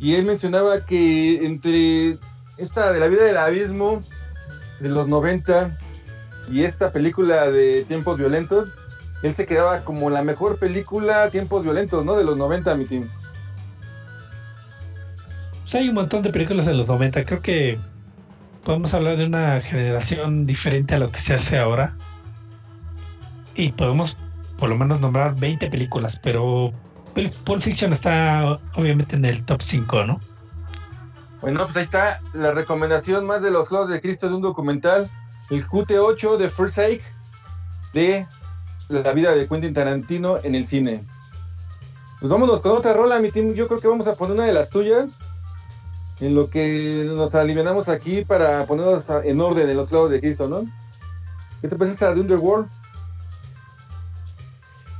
[0.00, 2.18] Y él mencionaba que entre
[2.56, 4.00] esta de la vida del abismo
[4.80, 5.78] de los 90
[6.50, 8.68] y esta película de Tiempos Violentos,
[9.22, 12.16] él se quedaba como la mejor película Tiempos Violentos, ¿no?
[12.16, 13.08] De los 90, mi team.
[15.74, 17.24] Hay un montón de películas de los 90.
[17.24, 17.78] Creo que
[18.64, 21.94] podemos hablar de una generación diferente a lo que se hace ahora.
[23.54, 24.16] Y podemos
[24.58, 26.72] por lo menos nombrar 20 películas, pero
[27.14, 30.20] Pul- Pulp Fiction está obviamente en el top 5, ¿no?
[31.40, 35.10] Bueno, pues ahí está la recomendación más de los Juegos de Cristo de un documental,
[35.50, 37.02] el QT8 de First Take
[37.92, 38.26] de
[38.88, 41.04] la vida de Quentin Tarantino en el cine.
[42.20, 43.52] Pues vámonos con otra rola, mi team.
[43.52, 45.10] Yo creo que vamos a poner una de las tuyas.
[46.24, 50.48] En lo que nos alivianamos aquí para ponernos en orden en los clavos de Cristo,
[50.48, 50.64] ¿no?
[51.60, 52.66] ¿Qué te parece esta de Underworld?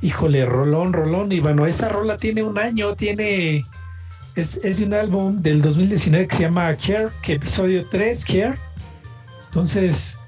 [0.03, 1.31] Híjole, rolón, rolón.
[1.31, 3.65] Y bueno, esa rola tiene un año, tiene.
[4.35, 8.59] Es, es un álbum del 2019 que se llama Care, que episodio 3, Care.
[9.47, 10.19] Entonces,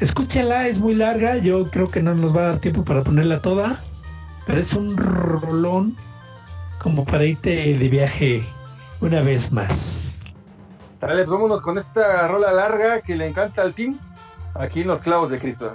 [0.00, 1.36] escúchala, es muy larga.
[1.36, 3.84] Yo creo que no nos va a dar tiempo para ponerla toda.
[4.46, 5.94] Pero es un rolón
[6.78, 8.42] como para irte de viaje
[9.02, 10.17] una vez más.
[11.00, 13.98] Dale, pues vámonos con esta rola larga que le encanta al team.
[14.54, 15.72] Aquí en los clavos de Cristo.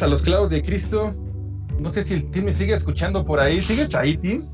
[0.00, 1.14] A los clavos de Cristo.
[1.80, 3.62] No sé si el team me sigue escuchando por ahí.
[3.62, 4.46] ¿Sigues ahí, team?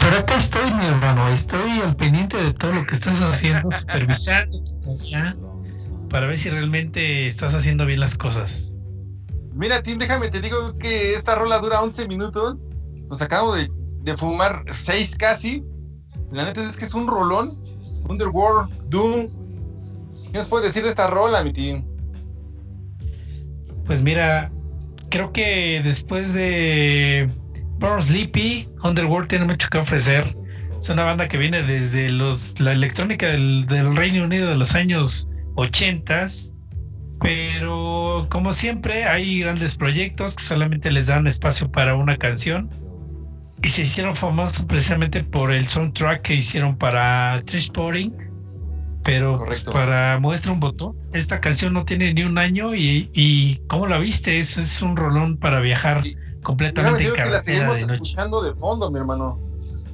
[0.00, 4.62] Pero acá estoy, mi hermano, estoy al pendiente de todo lo que estás haciendo, supervisando
[6.10, 8.74] para ver si realmente estás haciendo bien las cosas.
[9.52, 12.56] Mira, Tim, déjame te digo que esta rola dura 11 minutos.
[13.08, 13.68] Nos acabamos de,
[14.00, 15.62] de fumar 6 casi.
[16.32, 17.62] La neta es que es un rolón.
[18.08, 19.28] Underworld, Doom.
[20.32, 21.93] ¿Qué nos puedes decir de esta rola, mi Tim?
[23.86, 24.50] Pues mira,
[25.10, 27.28] creo que después de
[27.78, 30.24] Born Sleepy, Underworld tiene mucho que ofrecer.
[30.78, 33.66] Es una banda que viene desde los, la electrónica del,
[33.96, 36.26] Reino Unido de los años 80,
[37.20, 42.68] pero como siempre hay grandes proyectos que solamente les dan espacio para una canción
[43.62, 48.33] y se hicieron famosos precisamente por el soundtrack que hicieron para Trishporting.
[49.04, 49.70] Pero Correcto.
[49.70, 53.98] para muestra un botón, esta canción no tiene ni un año y, y ¿cómo la
[53.98, 54.38] viste?
[54.38, 57.82] Es, es un rolón para viajar Y- completamente en decir que la carretera seguimos de
[57.82, 57.94] noche.
[57.94, 59.38] escuchando de fondo, mi hermano.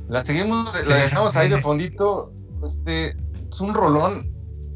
[0.09, 1.55] La seguimos, Sí, la dejamos sí, ahí sí.
[1.55, 2.33] de fondito.
[2.65, 3.17] Este,
[3.51, 4.29] es un rolón.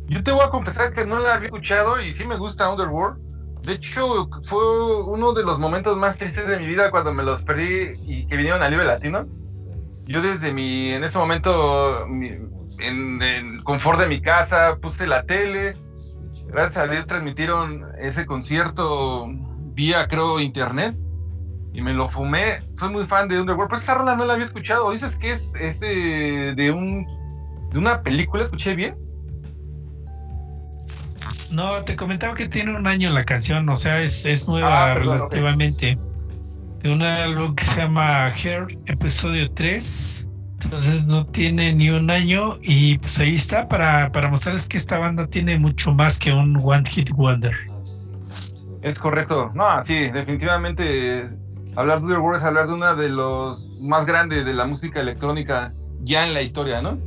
[0.08, 3.18] Yo te voy a confesar que no la había escuchado y sí me gusta Underworld,
[3.62, 7.42] De hecho, fue uno de los momentos más tristes de mi vida cuando me los
[7.42, 9.26] perdí y que vinieron al Libre Latino.
[10.06, 12.30] Yo desde mi, en ese momento, mi-
[12.78, 15.74] en el confort de mi casa, puse la tele.
[16.46, 19.26] Gracias a Dios transmitieron ese concierto
[19.74, 20.96] vía, creo, internet.
[21.72, 22.60] Y me lo fumé.
[22.74, 24.92] Soy muy fan de Underworld, pero esa rola no la había escuchado.
[24.92, 27.04] Dices que es, es de, de un,
[27.70, 28.96] de una película, ¿escuché bien?
[31.52, 34.94] No, te comentaba que tiene un año la canción, o sea, es, es nueva Ah,
[34.94, 35.98] perdón, relativamente.
[36.80, 40.28] De un álbum que se llama Hair, episodio 3.
[40.64, 44.98] Entonces no tiene ni un año y pues ahí está para, para mostrarles que esta
[44.98, 47.54] banda tiene mucho más que un One Hit Wonder.
[48.82, 49.50] Es correcto.
[49.54, 51.28] No, sí, definitivamente
[51.76, 55.72] hablar de Underworld es hablar de una de los más grandes de la música electrónica
[56.02, 56.98] ya en la historia, ¿no?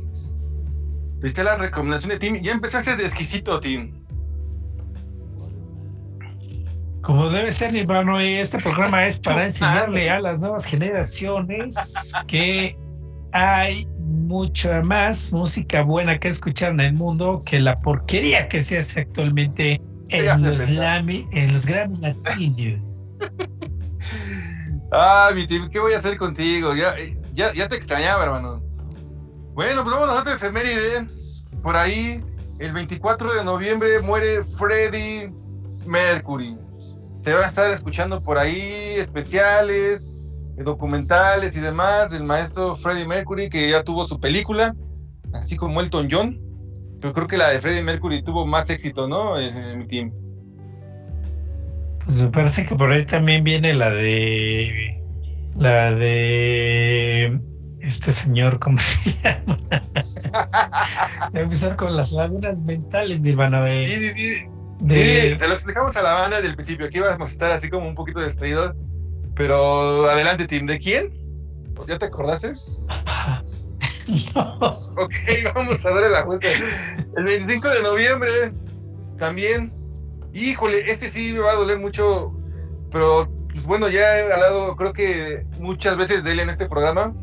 [1.20, 2.42] Viste la recomendación de Tim.
[2.42, 3.92] Ya empezaste de exquisito, Tim.
[7.02, 12.76] Como debe ser, hermano, y este programa es para enseñarle a las nuevas generaciones que
[13.32, 18.78] hay mucha más música buena que escuchar en el mundo que la porquería que se
[18.78, 20.60] hace actualmente en los.
[20.70, 22.80] Grammy- en los Grammy latinos.
[24.90, 26.74] Ah, mi Tim, ¿qué voy a hacer contigo?
[26.74, 26.94] Ya,
[27.34, 28.62] ya, ya te extrañaba, hermano.
[29.52, 31.06] Bueno, pues vamos a otra efeméride.
[31.62, 32.24] Por ahí,
[32.58, 35.30] el 24 de noviembre muere Freddie
[35.84, 36.56] Mercury.
[37.22, 40.17] Se va a estar escuchando por ahí especiales, eh,
[40.64, 44.74] documentales y demás del maestro Freddie Mercury, que ya tuvo su película,
[45.32, 46.40] así como Elton John.
[47.00, 49.38] Pero creo que la de Freddie Mercury tuvo más éxito, ¿no?
[49.38, 50.12] Eh, mi team.
[52.04, 55.00] Pues me parece que por ahí también viene la de.
[55.56, 57.40] La de.
[57.80, 59.58] Este señor, ¿cómo se llama?
[60.32, 63.66] A empezar con las lagunas mentales, mi hermano.
[63.66, 64.46] eh, Sí, sí, sí.
[64.80, 66.86] de- Sí, se lo explicamos a la banda desde el principio.
[66.86, 68.74] Aquí íbamos a estar así como un poquito distraídos.
[69.38, 70.66] Pero adelante, Tim.
[70.66, 71.14] ¿De quién?
[71.86, 72.52] ¿Ya te acordaste?
[74.34, 74.88] No.
[74.98, 75.14] Ok,
[75.54, 76.48] vamos a darle la vuelta.
[77.16, 78.52] El 25 de noviembre
[79.16, 79.72] también.
[80.34, 82.34] Híjole, este sí me va a doler mucho.
[82.90, 87.14] Pero, pues bueno, ya he hablado, creo que muchas veces de él en este programa.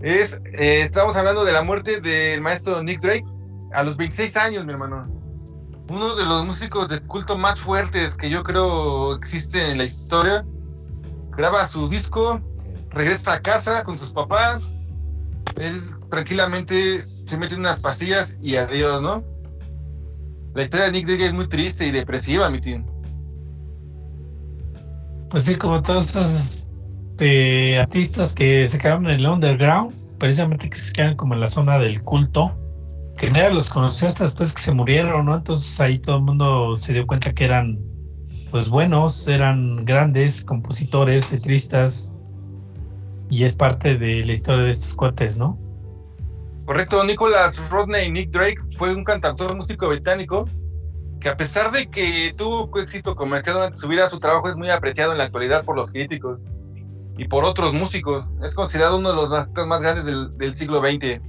[0.00, 3.24] Es, eh, estamos hablando de la muerte del maestro Nick Drake
[3.72, 5.08] a los 26 años, mi hermano.
[5.90, 10.44] Uno de los músicos de culto más fuertes que yo creo existe en la historia.
[11.38, 12.40] Graba su disco,
[12.90, 14.60] regresa a casa con sus papás.
[15.56, 15.80] Él
[16.10, 19.22] tranquilamente se mete unas pastillas y adiós, ¿no?
[20.56, 22.84] La historia de Nick Drake es muy triste y depresiva, mi tío.
[25.30, 26.66] Pues sí, como todos esos
[27.20, 31.46] eh, artistas que se quedaron en el underground, precisamente que se quedan como en la
[31.46, 32.52] zona del culto,
[33.16, 35.36] que nadie los conoció hasta después que se murieron, ¿no?
[35.36, 37.78] Entonces ahí todo el mundo se dio cuenta que eran,
[38.50, 42.12] pues buenos, eran grandes compositores, letristas,
[43.30, 45.58] y es parte de la historia de estos cuates, ¿no?
[46.64, 50.46] Correcto, Nicholas Rodney Nick Drake fue un cantautor músico británico
[51.20, 54.70] que a pesar de que tuvo éxito comercial durante su vida, su trabajo es muy
[54.70, 56.38] apreciado en la actualidad por los críticos
[57.16, 58.24] y por otros músicos.
[58.42, 61.20] Es considerado uno de los más grandes del, del siglo XX.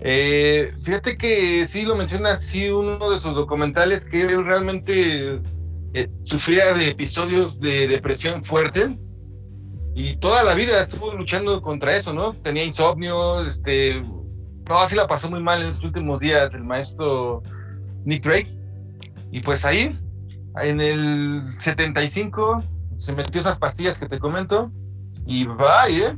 [0.00, 5.40] Eh, fíjate que sí lo menciona, sí, uno de sus documentales que él realmente
[5.94, 8.96] eh, sufría de episodios de depresión fuerte
[9.94, 12.32] y toda la vida estuvo luchando contra eso, ¿no?
[12.32, 14.00] Tenía insomnio, este,
[14.68, 17.42] no, así la pasó muy mal en los últimos días el maestro
[18.04, 18.56] Nick Drake.
[19.30, 19.98] Y pues ahí,
[20.62, 22.62] en el 75,
[22.96, 24.70] se metió esas pastillas que te comento.
[25.26, 26.16] Y va, ¿eh?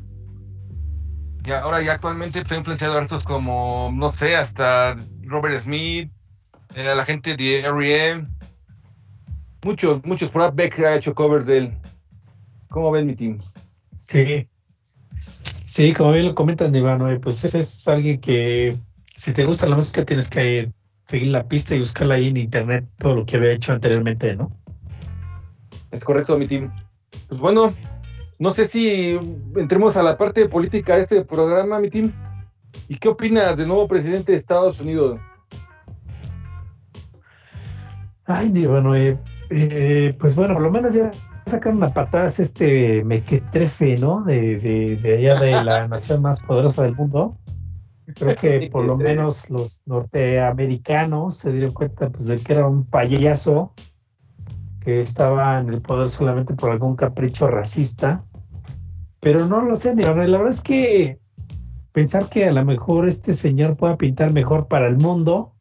[1.44, 6.10] Y ahora ya actualmente está influenciado artistas como, no sé, hasta Robert Smith,
[6.74, 8.28] eh, la gente de R.E.M.
[9.64, 10.30] Muchos, muchos.
[10.30, 11.74] Por ahí Beck ha hecho covers de él.
[12.68, 13.38] ¿Cómo ven mi team?
[14.08, 14.46] Sí.
[15.64, 18.76] Sí, como bien lo comentan, Iván, pues ese es alguien que
[19.16, 20.70] si te gusta la música tienes que
[21.06, 24.52] seguir la pista y buscarla ahí en internet, todo lo que había hecho anteriormente, ¿no?
[25.90, 26.72] Es correcto, mi team.
[27.28, 27.74] Pues bueno,
[28.38, 29.18] no sé si
[29.56, 32.12] entremos a la parte política de este programa, mi team.
[32.88, 35.20] ¿Y qué opinas del nuevo presidente de Estados Unidos?
[38.26, 39.18] Ay, bueno, eh,
[39.50, 41.10] eh, pues bueno, por lo menos ya
[41.46, 44.22] sacaron a patadas este mequetrefe, ¿no?
[44.22, 47.36] De, de, de allá de la nación más poderosa del mundo.
[48.14, 52.84] Creo que por lo menos los norteamericanos se dieron cuenta pues, de que era un
[52.84, 53.72] payaso
[54.80, 58.24] que estaba en el poder solamente por algún capricho racista.
[59.20, 61.18] Pero no lo sé, ni la verdad es que
[61.92, 65.54] pensar que a lo mejor este señor pueda pintar mejor para el mundo,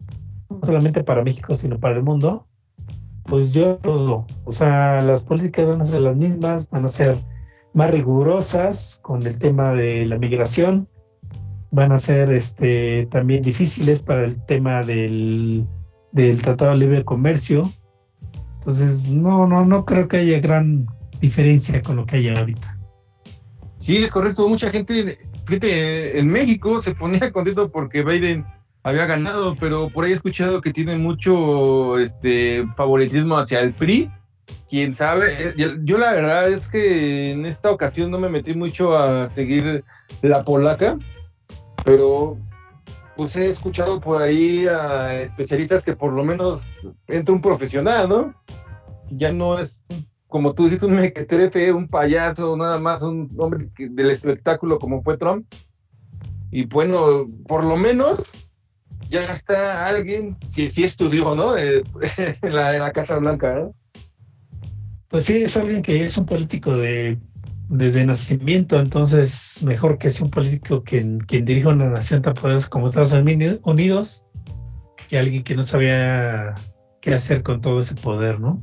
[0.50, 2.48] no solamente para México, sino para el mundo,
[3.24, 4.28] pues yo dudo.
[4.46, 7.18] O sea, las políticas van a ser las mismas, van a ser
[7.74, 10.88] más rigurosas con el tema de la migración,
[11.72, 15.66] van a ser este también difíciles para el tema del,
[16.12, 17.70] del Tratado de Libre Comercio.
[18.56, 20.88] Entonces, no, no, no creo que haya gran
[21.20, 22.78] diferencia con lo que hay ahorita.
[23.80, 24.48] Sí, es correcto.
[24.48, 28.46] Mucha gente, fíjate, en México se ponía contento porque Biden
[28.84, 34.12] había ganado, pero por ahí he escuchado que tiene mucho este favoritismo hacia el PRI.
[34.70, 35.54] Quién sabe.
[35.58, 39.84] Eh, Yo, la verdad es que en esta ocasión no me metí mucho a seguir
[40.22, 40.98] la polaca,
[41.86, 42.38] pero
[43.16, 46.66] pues he escuchado por ahí a especialistas que por lo menos
[47.08, 48.34] entra un profesional, ¿no?
[49.12, 49.72] Ya no es
[50.34, 55.16] como tú dices, un mequetrefe, un payaso, nada más un hombre del espectáculo como fue
[55.16, 55.46] Trump.
[56.50, 58.20] Y bueno, por lo menos
[59.14, 61.56] ya está alguien que sí estudió, ¿no?
[61.56, 61.84] Eh,
[62.42, 63.76] en, la, en la Casa Blanca, ¿no?
[65.08, 67.20] Pues sí, es alguien que es un político de
[67.70, 72.68] desde nacimiento, entonces mejor que sea un político quien, quien dirija una nación tan poderosa
[72.70, 74.26] como Estados Uni- Unidos
[75.08, 76.54] que alguien que no sabía
[77.02, 78.62] qué hacer con todo ese poder, ¿no?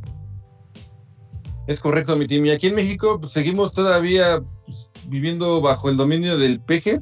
[1.67, 2.47] Es correcto, mi team.
[2.47, 7.01] Y aquí en México pues, seguimos todavía pues, viviendo bajo el dominio del PG,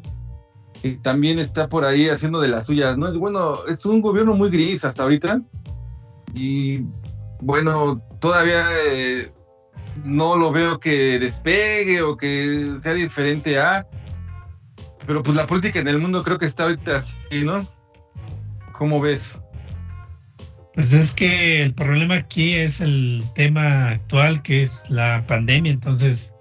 [0.82, 3.12] que también está por ahí haciendo de las suyas, ¿no?
[3.12, 5.40] Y bueno, es un gobierno muy gris hasta ahorita.
[6.34, 6.80] Y
[7.40, 9.32] bueno, todavía eh,
[10.04, 13.86] no lo veo que despegue o que sea diferente a.
[15.06, 17.66] Pero pues la política en el mundo creo que está ahorita así, ¿no?
[18.72, 19.38] ¿Cómo ves?
[20.74, 25.72] Pues es que el problema aquí es el tema actual, que es la pandemia.
[25.72, 26.32] Entonces,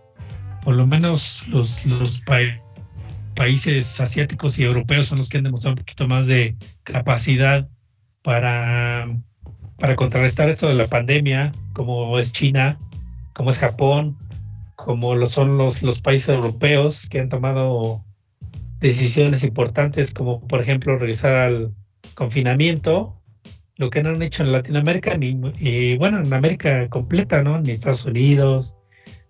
[0.63, 2.37] por lo menos los, los pa-
[3.37, 7.69] países asiáticos y europeos son los que han demostrado un poquito más de capacidad
[8.23, 9.07] para,
[9.77, 12.79] para contrarrestar esto de la pandemia, como es China,
[13.33, 14.17] como es Japón,
[14.75, 18.03] como lo son los, los países europeos que han tomado
[18.79, 21.73] decisiones importantes, como por ejemplo regresar al
[22.15, 23.13] confinamiento
[23.75, 27.59] lo que no han hecho en Latinoamérica, ni, y bueno, en América completa, ¿no?
[27.61, 28.75] Ni Estados Unidos,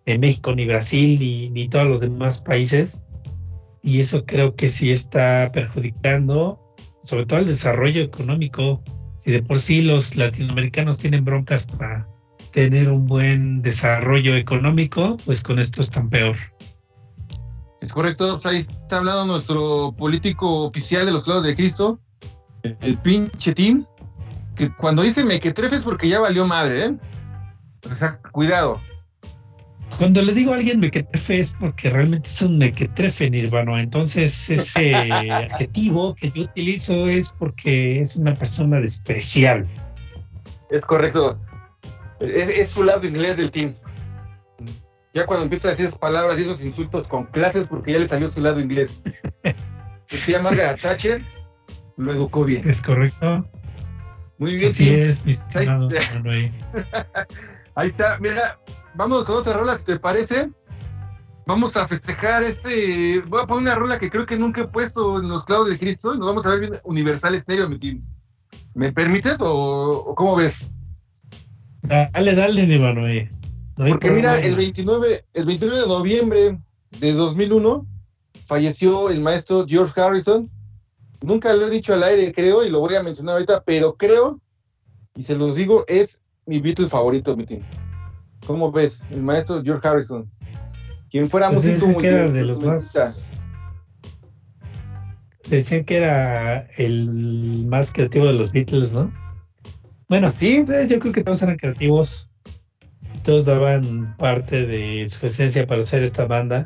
[0.06, 3.06] ni México, ni Brasil, ni, ni todos los demás países.
[3.88, 6.60] Y eso creo que sí está perjudicando,
[7.02, 8.84] sobre todo el desarrollo económico.
[9.20, 12.06] Si de por sí los latinoamericanos tienen broncas para
[12.52, 16.36] tener un buen desarrollo económico, pues con esto están peor.
[17.80, 21.98] Es correcto, pues ahí está hablando nuestro político oficial de los clavos de Cristo,
[22.64, 23.86] el, el pinche team,
[24.58, 26.98] que cuando dice mequetrefe es porque ya valió madre, ¿eh?
[27.90, 28.82] O sea, cuidado.
[29.98, 33.82] Cuando le digo a alguien mequetrefe es porque realmente es un mequetrefe, Nirvana.
[33.82, 34.94] Entonces, ese
[35.32, 39.68] adjetivo que yo utilizo es porque es una persona despreciable.
[40.70, 41.40] Es correcto.
[42.20, 43.74] Es, es su lado inglés del team.
[45.16, 48.08] Ya cuando empieza a decir esas palabras y esos insultos con clases, porque ya le
[48.08, 49.02] salió su lado inglés.
[49.44, 51.22] El tía Margaret Thatcher
[51.98, 52.70] lo educó bien.
[52.70, 53.46] ¿Es correcto?
[54.38, 55.10] Muy bien, Así team.
[55.10, 55.90] es, mi estimado.
[57.76, 58.60] Ahí está, mira,
[58.98, 60.50] vamos con otra rola, si te parece.
[61.46, 63.22] Vamos a festejar este.
[63.22, 65.80] Voy a poner una rola que creo que nunca he puesto en los clavos de
[65.80, 68.02] Cristo y nos vamos a ver bien Universal Estéreo, mi team.
[68.74, 70.74] ¿Me permites o, o cómo ves?
[71.84, 73.02] Dale, dale, Nirvana.
[73.78, 76.60] No hay Porque mira, el 29, el 29 de noviembre
[77.00, 77.86] de 2001
[78.46, 80.50] falleció el maestro George Harrison.
[81.22, 84.40] Nunca lo he dicho al aire, creo, y lo voy a mencionar ahorita, pero creo,
[85.16, 87.64] y se los digo, es mi Beatle favorito, mi team.
[88.48, 88.98] ¿Cómo ves?
[89.12, 90.32] El maestro George Harrison.
[91.12, 93.44] Quien fuera Pues músico dicen que era de los más.
[95.50, 99.12] Decían que era el más creativo de los Beatles, ¿no?
[100.08, 100.64] Bueno, ¿Sí?
[100.66, 102.30] pues, yo creo que todos eran creativos.
[103.24, 106.64] Todos daban parte de su esencia para hacer esta banda.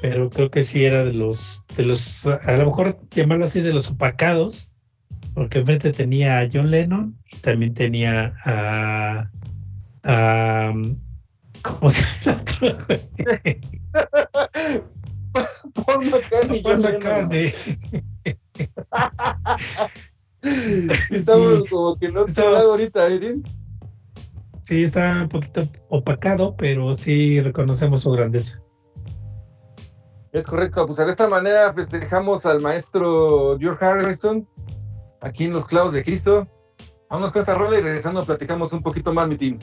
[0.00, 3.74] Pero creo que sí era de los, de los, a lo mejor llamarlo así, de
[3.74, 4.70] los opacados.
[5.34, 9.30] Porque enfrente tenía a John Lennon y también tenía a.
[10.04, 10.72] a
[11.62, 12.42] ¿Cómo se llama?
[15.74, 16.80] Paul McCartney, Paul.
[16.80, 17.52] McCartney.
[21.10, 21.68] Estamos Sí.
[21.70, 23.36] como que Estamos- lado ahorita, ¿eh?
[24.62, 28.60] Sí, está un poquito opacado, pero sí reconocemos su grandeza.
[30.32, 34.48] Es correcto, pues de esta manera festejamos al maestro George Harrison
[35.20, 36.48] aquí en los clavos de Cristo.
[37.10, 39.58] Vamos con esta rola y regresando platicamos un poquito más, mi team.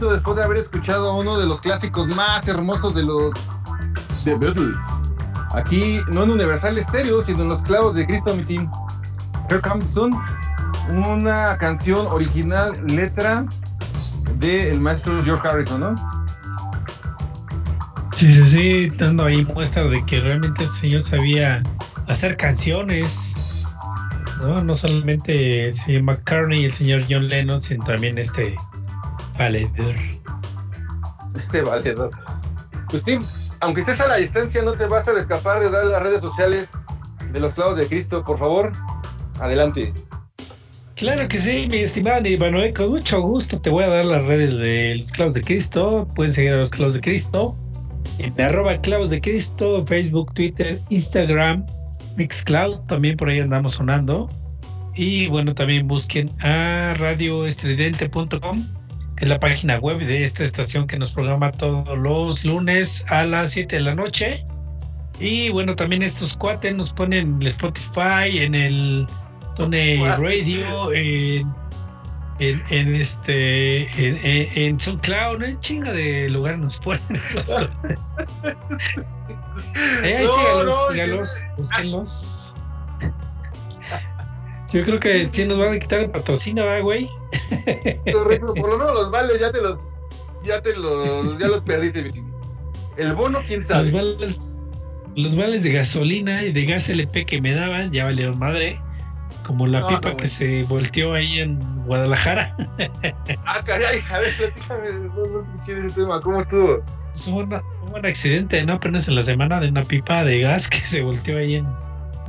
[0.00, 3.34] De después de haber escuchado uno de los clásicos más hermosos de los
[4.24, 4.76] The Beatles.
[5.54, 8.70] Aquí, no en Universal Stereo, sino en los clavos de Cristo, mi team.
[9.48, 10.12] Here Comes Sun,
[10.90, 13.46] una canción original, letra
[14.38, 15.94] del maestro George Harrison, ¿no?
[18.14, 21.62] Sí, sí, sí, dando ahí muestra de que realmente este señor sabía
[22.08, 23.32] hacer canciones.
[24.42, 28.56] No, no solamente el señor McCartney y el señor John Lennon, sino también este
[29.38, 29.94] valedor.
[31.34, 32.10] Este valedor.
[32.88, 33.22] Pues Tim,
[33.60, 36.68] aunque estés a la distancia, no te vas a escapar de dar las redes sociales
[37.32, 38.72] de los clavos de Cristo, por favor.
[39.40, 39.92] Adelante.
[40.94, 44.54] Claro que sí, mi estimado Ivanoe, con mucho gusto te voy a dar las redes
[44.54, 46.08] de los clavos de Cristo.
[46.14, 47.54] Pueden seguir a los clavos de Cristo
[48.18, 51.66] en arroba clavos de Cristo, Facebook, Twitter, Instagram,
[52.16, 54.28] Mixcloud, también por ahí andamos sonando.
[54.94, 58.66] Y bueno, también busquen a radioestridente.com,
[59.18, 63.52] es la página web de esta estación que nos programa todos los lunes a las
[63.52, 64.44] 7 de la noche.
[65.18, 69.06] Y bueno, también estos cuates nos ponen en el Spotify, en el
[69.54, 70.16] Tone.
[70.16, 71.54] Radio, en,
[72.38, 77.00] en, en este, en, en, en SoundCloud, en chinga de lugares nos ponen.
[80.02, 82.45] Ahí, ahí No, sígalos, no, sígalos, búsquenlos.
[84.72, 87.08] Yo creo que sí nos van a quitar el patrocinio, ¿verdad, güey?
[88.12, 89.78] Correcto, por lo menos los vales ya te los,
[90.44, 92.32] ya te los, ya los perdiste, mi team.
[92.96, 93.90] El bono, quién Los sabe.
[93.90, 94.42] vales,
[95.14, 98.80] los vales de gasolina y de gas LP que me daban ya valieron madre.
[99.44, 102.56] Como la No, pipa no, que se volteó ahí en Guadalajara.
[103.46, 106.82] Ah, caray, a ver, platícame, no, escuché ese tema, ¿cómo estuvo?
[107.14, 108.74] Es un, un buen accidente, ¿no?
[108.74, 111.66] Apenas en la semana de una pipa de gas que se volteó ahí en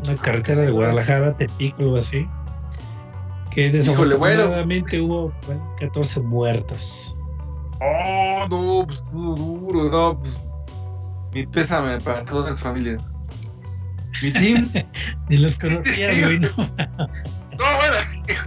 [0.05, 2.27] una carretera de Guadalajara, Tepico, algo así.
[3.51, 3.77] Que bueno.
[3.77, 7.15] desafortunadamente hubo bueno, 14 muertos.
[7.79, 10.39] Oh, no, pues estuvo duro, no, pues.
[11.33, 13.01] Mi pésame para todas las familias.
[14.21, 14.71] Mi team.
[15.29, 16.39] Ni los conocías, güey.
[16.39, 16.49] ¿no?
[17.57, 17.95] No, bueno,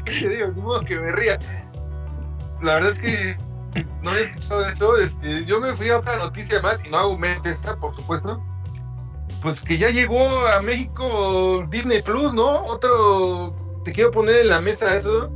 [0.05, 0.53] ¿qué te digo?
[0.55, 1.37] Ni modo que me ría.
[2.63, 3.37] La verdad es que
[4.03, 4.97] no había escuchado eso.
[4.99, 8.41] Este, yo me fui a otra noticia más, y no hago mente esta, por supuesto.
[9.43, 12.65] Pues que ya llegó a México Disney Plus, ¿no?
[12.67, 13.55] Otro.
[13.85, 15.31] Te quiero poner en la mesa eso.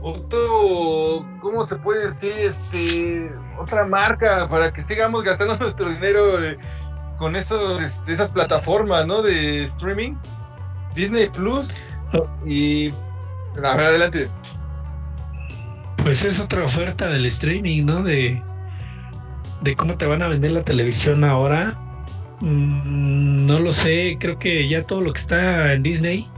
[0.00, 1.26] Otro.
[1.40, 2.32] ¿Cómo se puede decir?
[2.38, 3.32] Este.
[3.58, 6.56] Otra marca para que sigamos gastando nuestro dinero eh,
[7.18, 9.22] con esos, este, esas plataformas, ¿no?
[9.22, 10.14] De streaming.
[10.94, 11.68] Disney Plus.
[12.46, 12.90] Y.
[13.56, 14.28] A ver, adelante.
[15.96, 18.04] Pues es otra oferta del streaming, ¿no?
[18.04, 18.40] De,
[19.62, 21.76] de cómo te van a vender la televisión ahora.
[22.40, 26.28] Mm, no lo sé, creo que ya todo lo que está en Disney,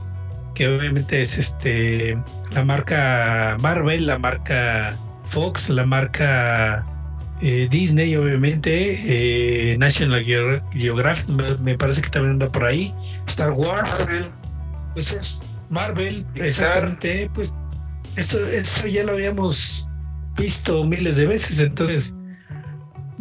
[0.55, 2.17] que obviamente es este
[2.51, 4.95] la marca Marvel, la marca
[5.25, 6.85] Fox, la marca
[7.41, 12.93] eh, Disney, obviamente, eh, National Geo- Geographic, me, me parece que también anda por ahí,
[13.27, 14.07] Star Wars,
[14.93, 17.53] pues es Marvel, exactamente, pues
[18.15, 19.87] eso, eso ya lo habíamos
[20.37, 22.13] visto miles de veces, entonces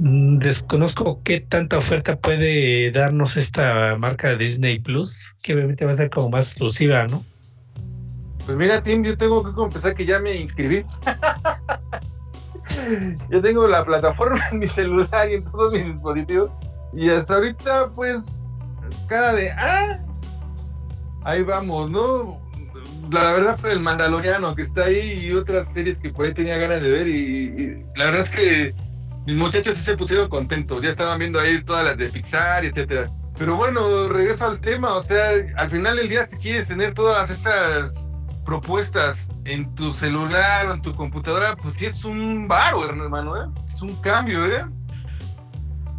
[0.00, 6.08] desconozco qué tanta oferta puede darnos esta marca Disney Plus, que obviamente va a ser
[6.08, 7.24] como más exclusiva, ¿no?
[8.46, 10.84] Pues mira, Tim, yo tengo que confesar que ya me inscribí.
[13.30, 16.50] yo tengo la plataforma en mi celular y en todos mis dispositivos.
[16.94, 18.52] Y hasta ahorita, pues,
[19.08, 19.98] cara de, ah,
[21.24, 22.40] ahí vamos, ¿no?
[23.10, 26.56] La verdad fue el Mandaloriano que está ahí y otras series que por ahí tenía
[26.56, 27.08] ganas de ver.
[27.08, 28.87] Y la verdad es que
[29.28, 30.80] mis muchachos sí se pusieron contentos.
[30.80, 33.10] Ya estaban viendo ahí todas las de Pixar, etcétera.
[33.36, 34.94] Pero bueno, regreso al tema.
[34.94, 37.92] O sea, al final del día, si quieres tener todas estas
[38.46, 43.46] propuestas en tu celular o en tu computadora, pues sí es un varo, hermano, ¿eh?
[43.70, 44.64] Es un cambio, ¿eh?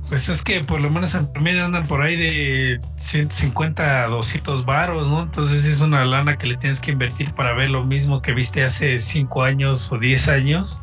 [0.08, 4.66] Pues es que por lo menos en promedio andan por ahí de 150 a 200
[4.66, 5.22] varos, ¿no?
[5.22, 8.64] Entonces es una lana que le tienes que invertir para ver lo mismo que viste
[8.64, 10.82] hace 5 años o 10 años.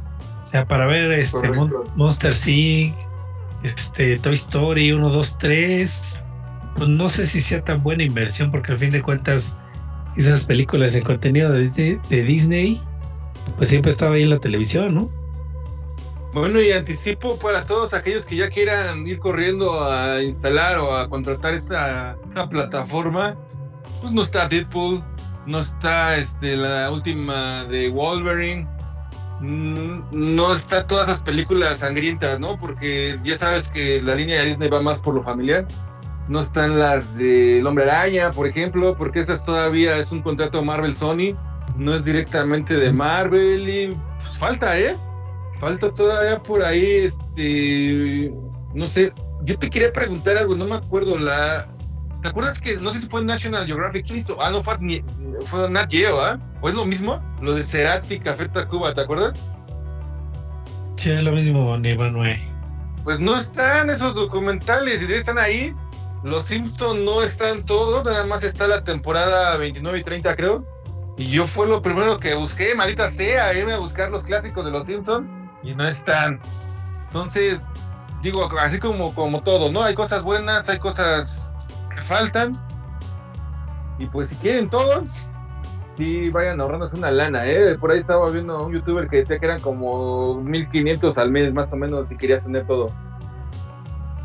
[0.57, 1.51] Sea, para ver este.
[1.51, 2.95] Mon- Monster Inc.,
[3.63, 6.23] este Toy Story 1, 2, 3.
[6.77, 9.57] Pues no sé si sea tan buena inversión porque al fin de cuentas
[10.17, 12.83] esas películas en contenido de Disney, de Disney
[13.57, 15.11] pues siempre estaba ahí en la televisión, ¿no?
[16.33, 21.09] Bueno, y anticipo para todos aquellos que ya quieran ir corriendo a instalar o a
[21.09, 23.37] contratar esta, esta plataforma,
[24.01, 25.03] pues no está Deadpool,
[25.47, 28.67] no está este, la última de Wolverine,
[29.41, 32.59] no está todas esas películas sangrientas, ¿no?
[32.59, 35.67] Porque ya sabes que la línea de Disney va más por lo familiar.
[36.29, 40.65] No están las de El Hombre Araña, por ejemplo, porque esas todavía es un contrato
[40.65, 41.37] Marvel-Sony,
[41.77, 44.97] no es directamente de Marvel y pues falta, ¿eh?
[45.61, 48.33] Falta todavía por ahí, este,
[48.75, 49.13] no sé,
[49.45, 51.69] yo te quería preguntar algo, no me acuerdo, la,
[52.27, 55.05] ¿te acuerdas que, no sé si fue National Geographic Kids o, ah, no, fue, ni-
[55.47, 56.37] fue Nat Geo, ¿ah?
[56.61, 57.23] ¿O es lo mismo?
[57.41, 59.39] Lo de Cerati, Café Tacuba, ¿te acuerdas?
[60.97, 62.37] Sí, es lo mismo, ni Manuel.
[63.05, 65.73] Pues no están esos documentales, y están ahí,
[66.25, 70.65] los Simpsons no están todos, nada más está la temporada 29 y 30 creo,
[71.17, 74.73] y yo fue lo primero que busqué, maldita sea, irme a buscar los clásicos de
[74.73, 75.29] los Simpsons,
[75.63, 76.41] y no están.
[77.07, 77.61] Entonces,
[78.21, 79.85] digo, así como, como todo, ¿no?
[79.85, 81.53] Hay cosas buenas, hay cosas
[82.07, 82.53] faltan.
[83.99, 85.33] Y pues si quieren todos,
[85.97, 87.77] sí vayan ahorrándose una lana, ¿eh?
[87.79, 91.53] Por ahí estaba viendo a un youtuber que decía que eran como 1500 al mes,
[91.53, 92.91] más o menos, si querías tener todo.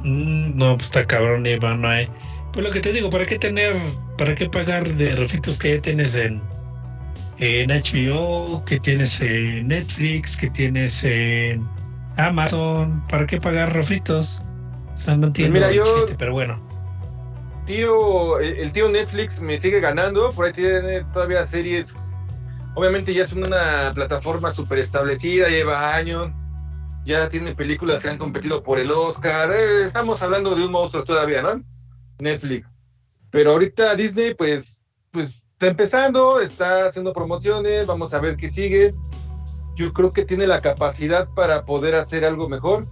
[0.04, 2.10] Mm, no, pues está cabrón, ni Manuel.
[2.54, 3.76] Pues lo que te digo, ¿para qué tener,
[4.18, 6.42] para qué pagar de refritos que ya tienes en,
[7.38, 11.66] en HBO, que tienes en Netflix, que tienes en
[12.18, 13.02] Amazon?
[13.08, 14.44] ¿Para qué pagar refritos?
[14.94, 16.60] O sea, no entiendo mira, el yo- chiste, pero bueno.
[17.66, 21.94] Tío, el, tío Netflix me sigue ganando, por ahí tiene todavía series.
[22.76, 26.32] Obviamente ya es una plataforma súper establecida, lleva años.
[27.06, 29.52] Ya tiene películas que han competido por el Oscar.
[29.52, 31.64] eh, estamos hablando de un monstruo todavía, ¿no?
[32.20, 32.68] Netflix.
[33.32, 34.66] Pero ahorita Disney, pues,
[35.12, 38.94] pues está empezando, está haciendo promociones, vamos a ver qué sigue.
[39.76, 42.88] Yo creo que tiene la capacidad para poder hacer algo mejor.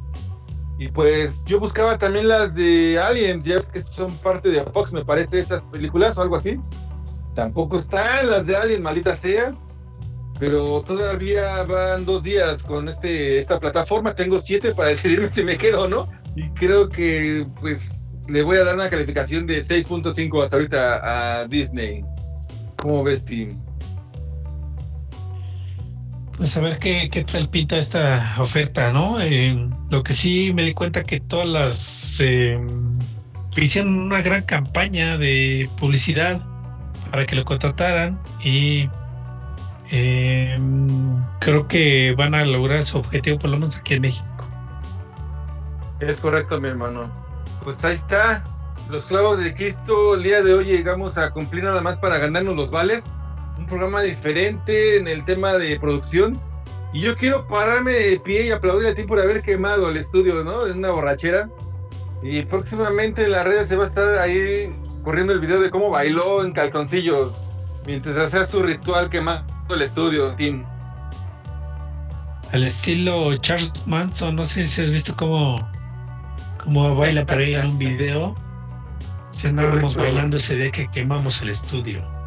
[0.80, 4.94] Y pues yo buscaba también las de Alien, ya ves que son parte de Fox,
[4.94, 6.58] me parece, esas películas o algo así.
[7.36, 9.54] Tampoco están las de Alien, maldita sea.
[10.40, 14.16] Pero todavía van dos días con este esta plataforma.
[14.16, 16.08] Tengo siete para decidirme si me quedo o no.
[16.38, 17.80] Y creo que pues
[18.30, 22.06] le voy a dar una calificación de 6.5 hasta ahorita a Disney.
[22.78, 23.60] ¿Cómo ves, Tim?
[26.40, 29.20] Pues a ver qué, qué tal pinta esta oferta, ¿no?
[29.20, 32.18] Eh, lo que sí me di cuenta que todas las...
[32.22, 32.58] eh,
[33.58, 36.40] hicieron una gran campaña de publicidad
[37.12, 38.88] para que lo contrataran y
[39.92, 40.58] eh,
[41.42, 44.48] creo que van a lograr su objetivo por lo menos aquí en México.
[46.00, 47.12] Es correcto, mi hermano.
[47.66, 48.46] Pues ahí está.
[48.90, 52.56] Los clavos de Cristo, el día de hoy llegamos a cumplir nada más para ganarnos
[52.56, 53.04] los vales.
[53.70, 56.42] Programa diferente en el tema de producción.
[56.92, 60.44] Y yo quiero pararme de pie y aplaudir a ti por haber quemado el estudio,
[60.44, 60.66] ¿no?
[60.66, 61.50] Es una borrachera.
[62.24, 65.92] Y próximamente en las redes se va a estar ahí corriendo el video de cómo
[65.92, 67.32] bailó en calzoncillos
[67.86, 70.66] mientras hacía su ritual quemando el estudio, Tim.
[72.52, 75.58] Al estilo Charles Manson, no sé si has visto cómo,
[76.64, 78.36] cómo baila por ahí en un video.
[79.32, 82.19] Si andábamos bailando ese día que quemamos el estudio.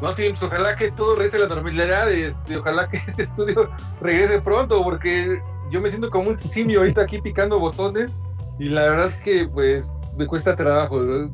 [0.00, 2.10] No, Tim, pues ojalá que todo regrese a la normalidad.
[2.12, 3.70] Este, ojalá que este estudio
[4.00, 5.40] regrese pronto, porque
[5.70, 8.10] yo me siento como un simio ahorita aquí picando botones.
[8.58, 11.00] Y la verdad es que, pues, me cuesta trabajo.
[11.00, 11.30] ¿no?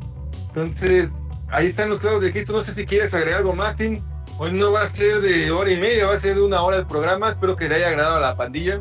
[0.49, 1.11] Entonces,
[1.51, 2.53] ahí están los clavos de Cristo.
[2.53, 4.03] No sé si quieres agregar algo más, Tim.
[4.39, 6.79] Hoy no va a ser de hora y media, va a ser de una hora
[6.79, 7.31] el programa.
[7.31, 8.81] Espero que le haya agradado a la pandilla.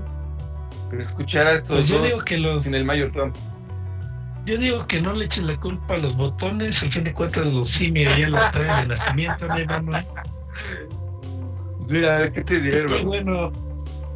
[0.90, 3.36] Pero escuchar a estos Pues yo digo que los, sin el Mayor Trump.
[4.46, 7.46] Yo digo que no le echen la culpa a los botones, al fin de cuentas
[7.46, 9.92] los simios ya lo traen de nacimiento, mi hermano.
[11.90, 13.04] Mira, ¿qué te diré, hermano?
[13.06, 13.52] bueno,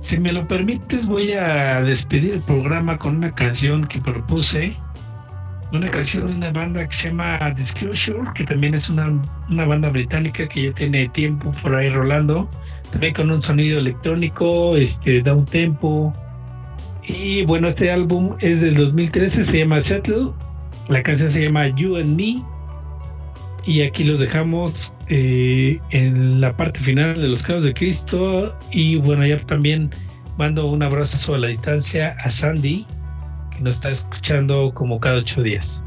[0.01, 4.75] si me lo permites, voy a despedir el programa con una canción que propuse.
[5.73, 9.89] Una canción de una banda que se llama Disclosure, que también es una, una banda
[9.89, 12.49] británica que ya tiene tiempo por ahí rolando.
[12.91, 16.13] También con un sonido electrónico, este, da un tempo.
[17.07, 20.31] Y bueno, este álbum es del 2013, se llama Settle.
[20.89, 22.43] La canción se llama You and Me.
[23.65, 28.53] Y aquí los dejamos eh, en la parte final de los clavos de Cristo.
[28.71, 29.89] Y bueno, ya también
[30.37, 32.85] mando un abrazo a la distancia a Sandy,
[33.51, 35.83] que nos está escuchando como cada ocho días.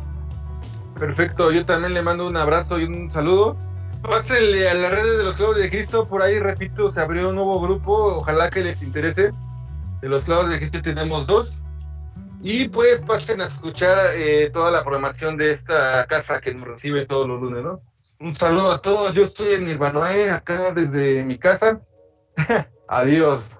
[0.98, 3.56] Perfecto, yo también le mando un abrazo y un saludo.
[4.02, 7.34] Pásenle a las redes de los clavos de Cristo, por ahí repito, se abrió un
[7.34, 9.32] nuevo grupo, ojalá que les interese.
[10.00, 11.56] De los clavos de Cristo tenemos dos.
[12.42, 17.04] Y pues pasen a escuchar eh, toda la programación de esta casa que nos recibe
[17.04, 17.82] todos los lunes, ¿no?
[18.18, 21.80] Un saludo a todos, yo estoy en Nirvanoe, acá desde mi casa.
[22.88, 23.59] Adiós.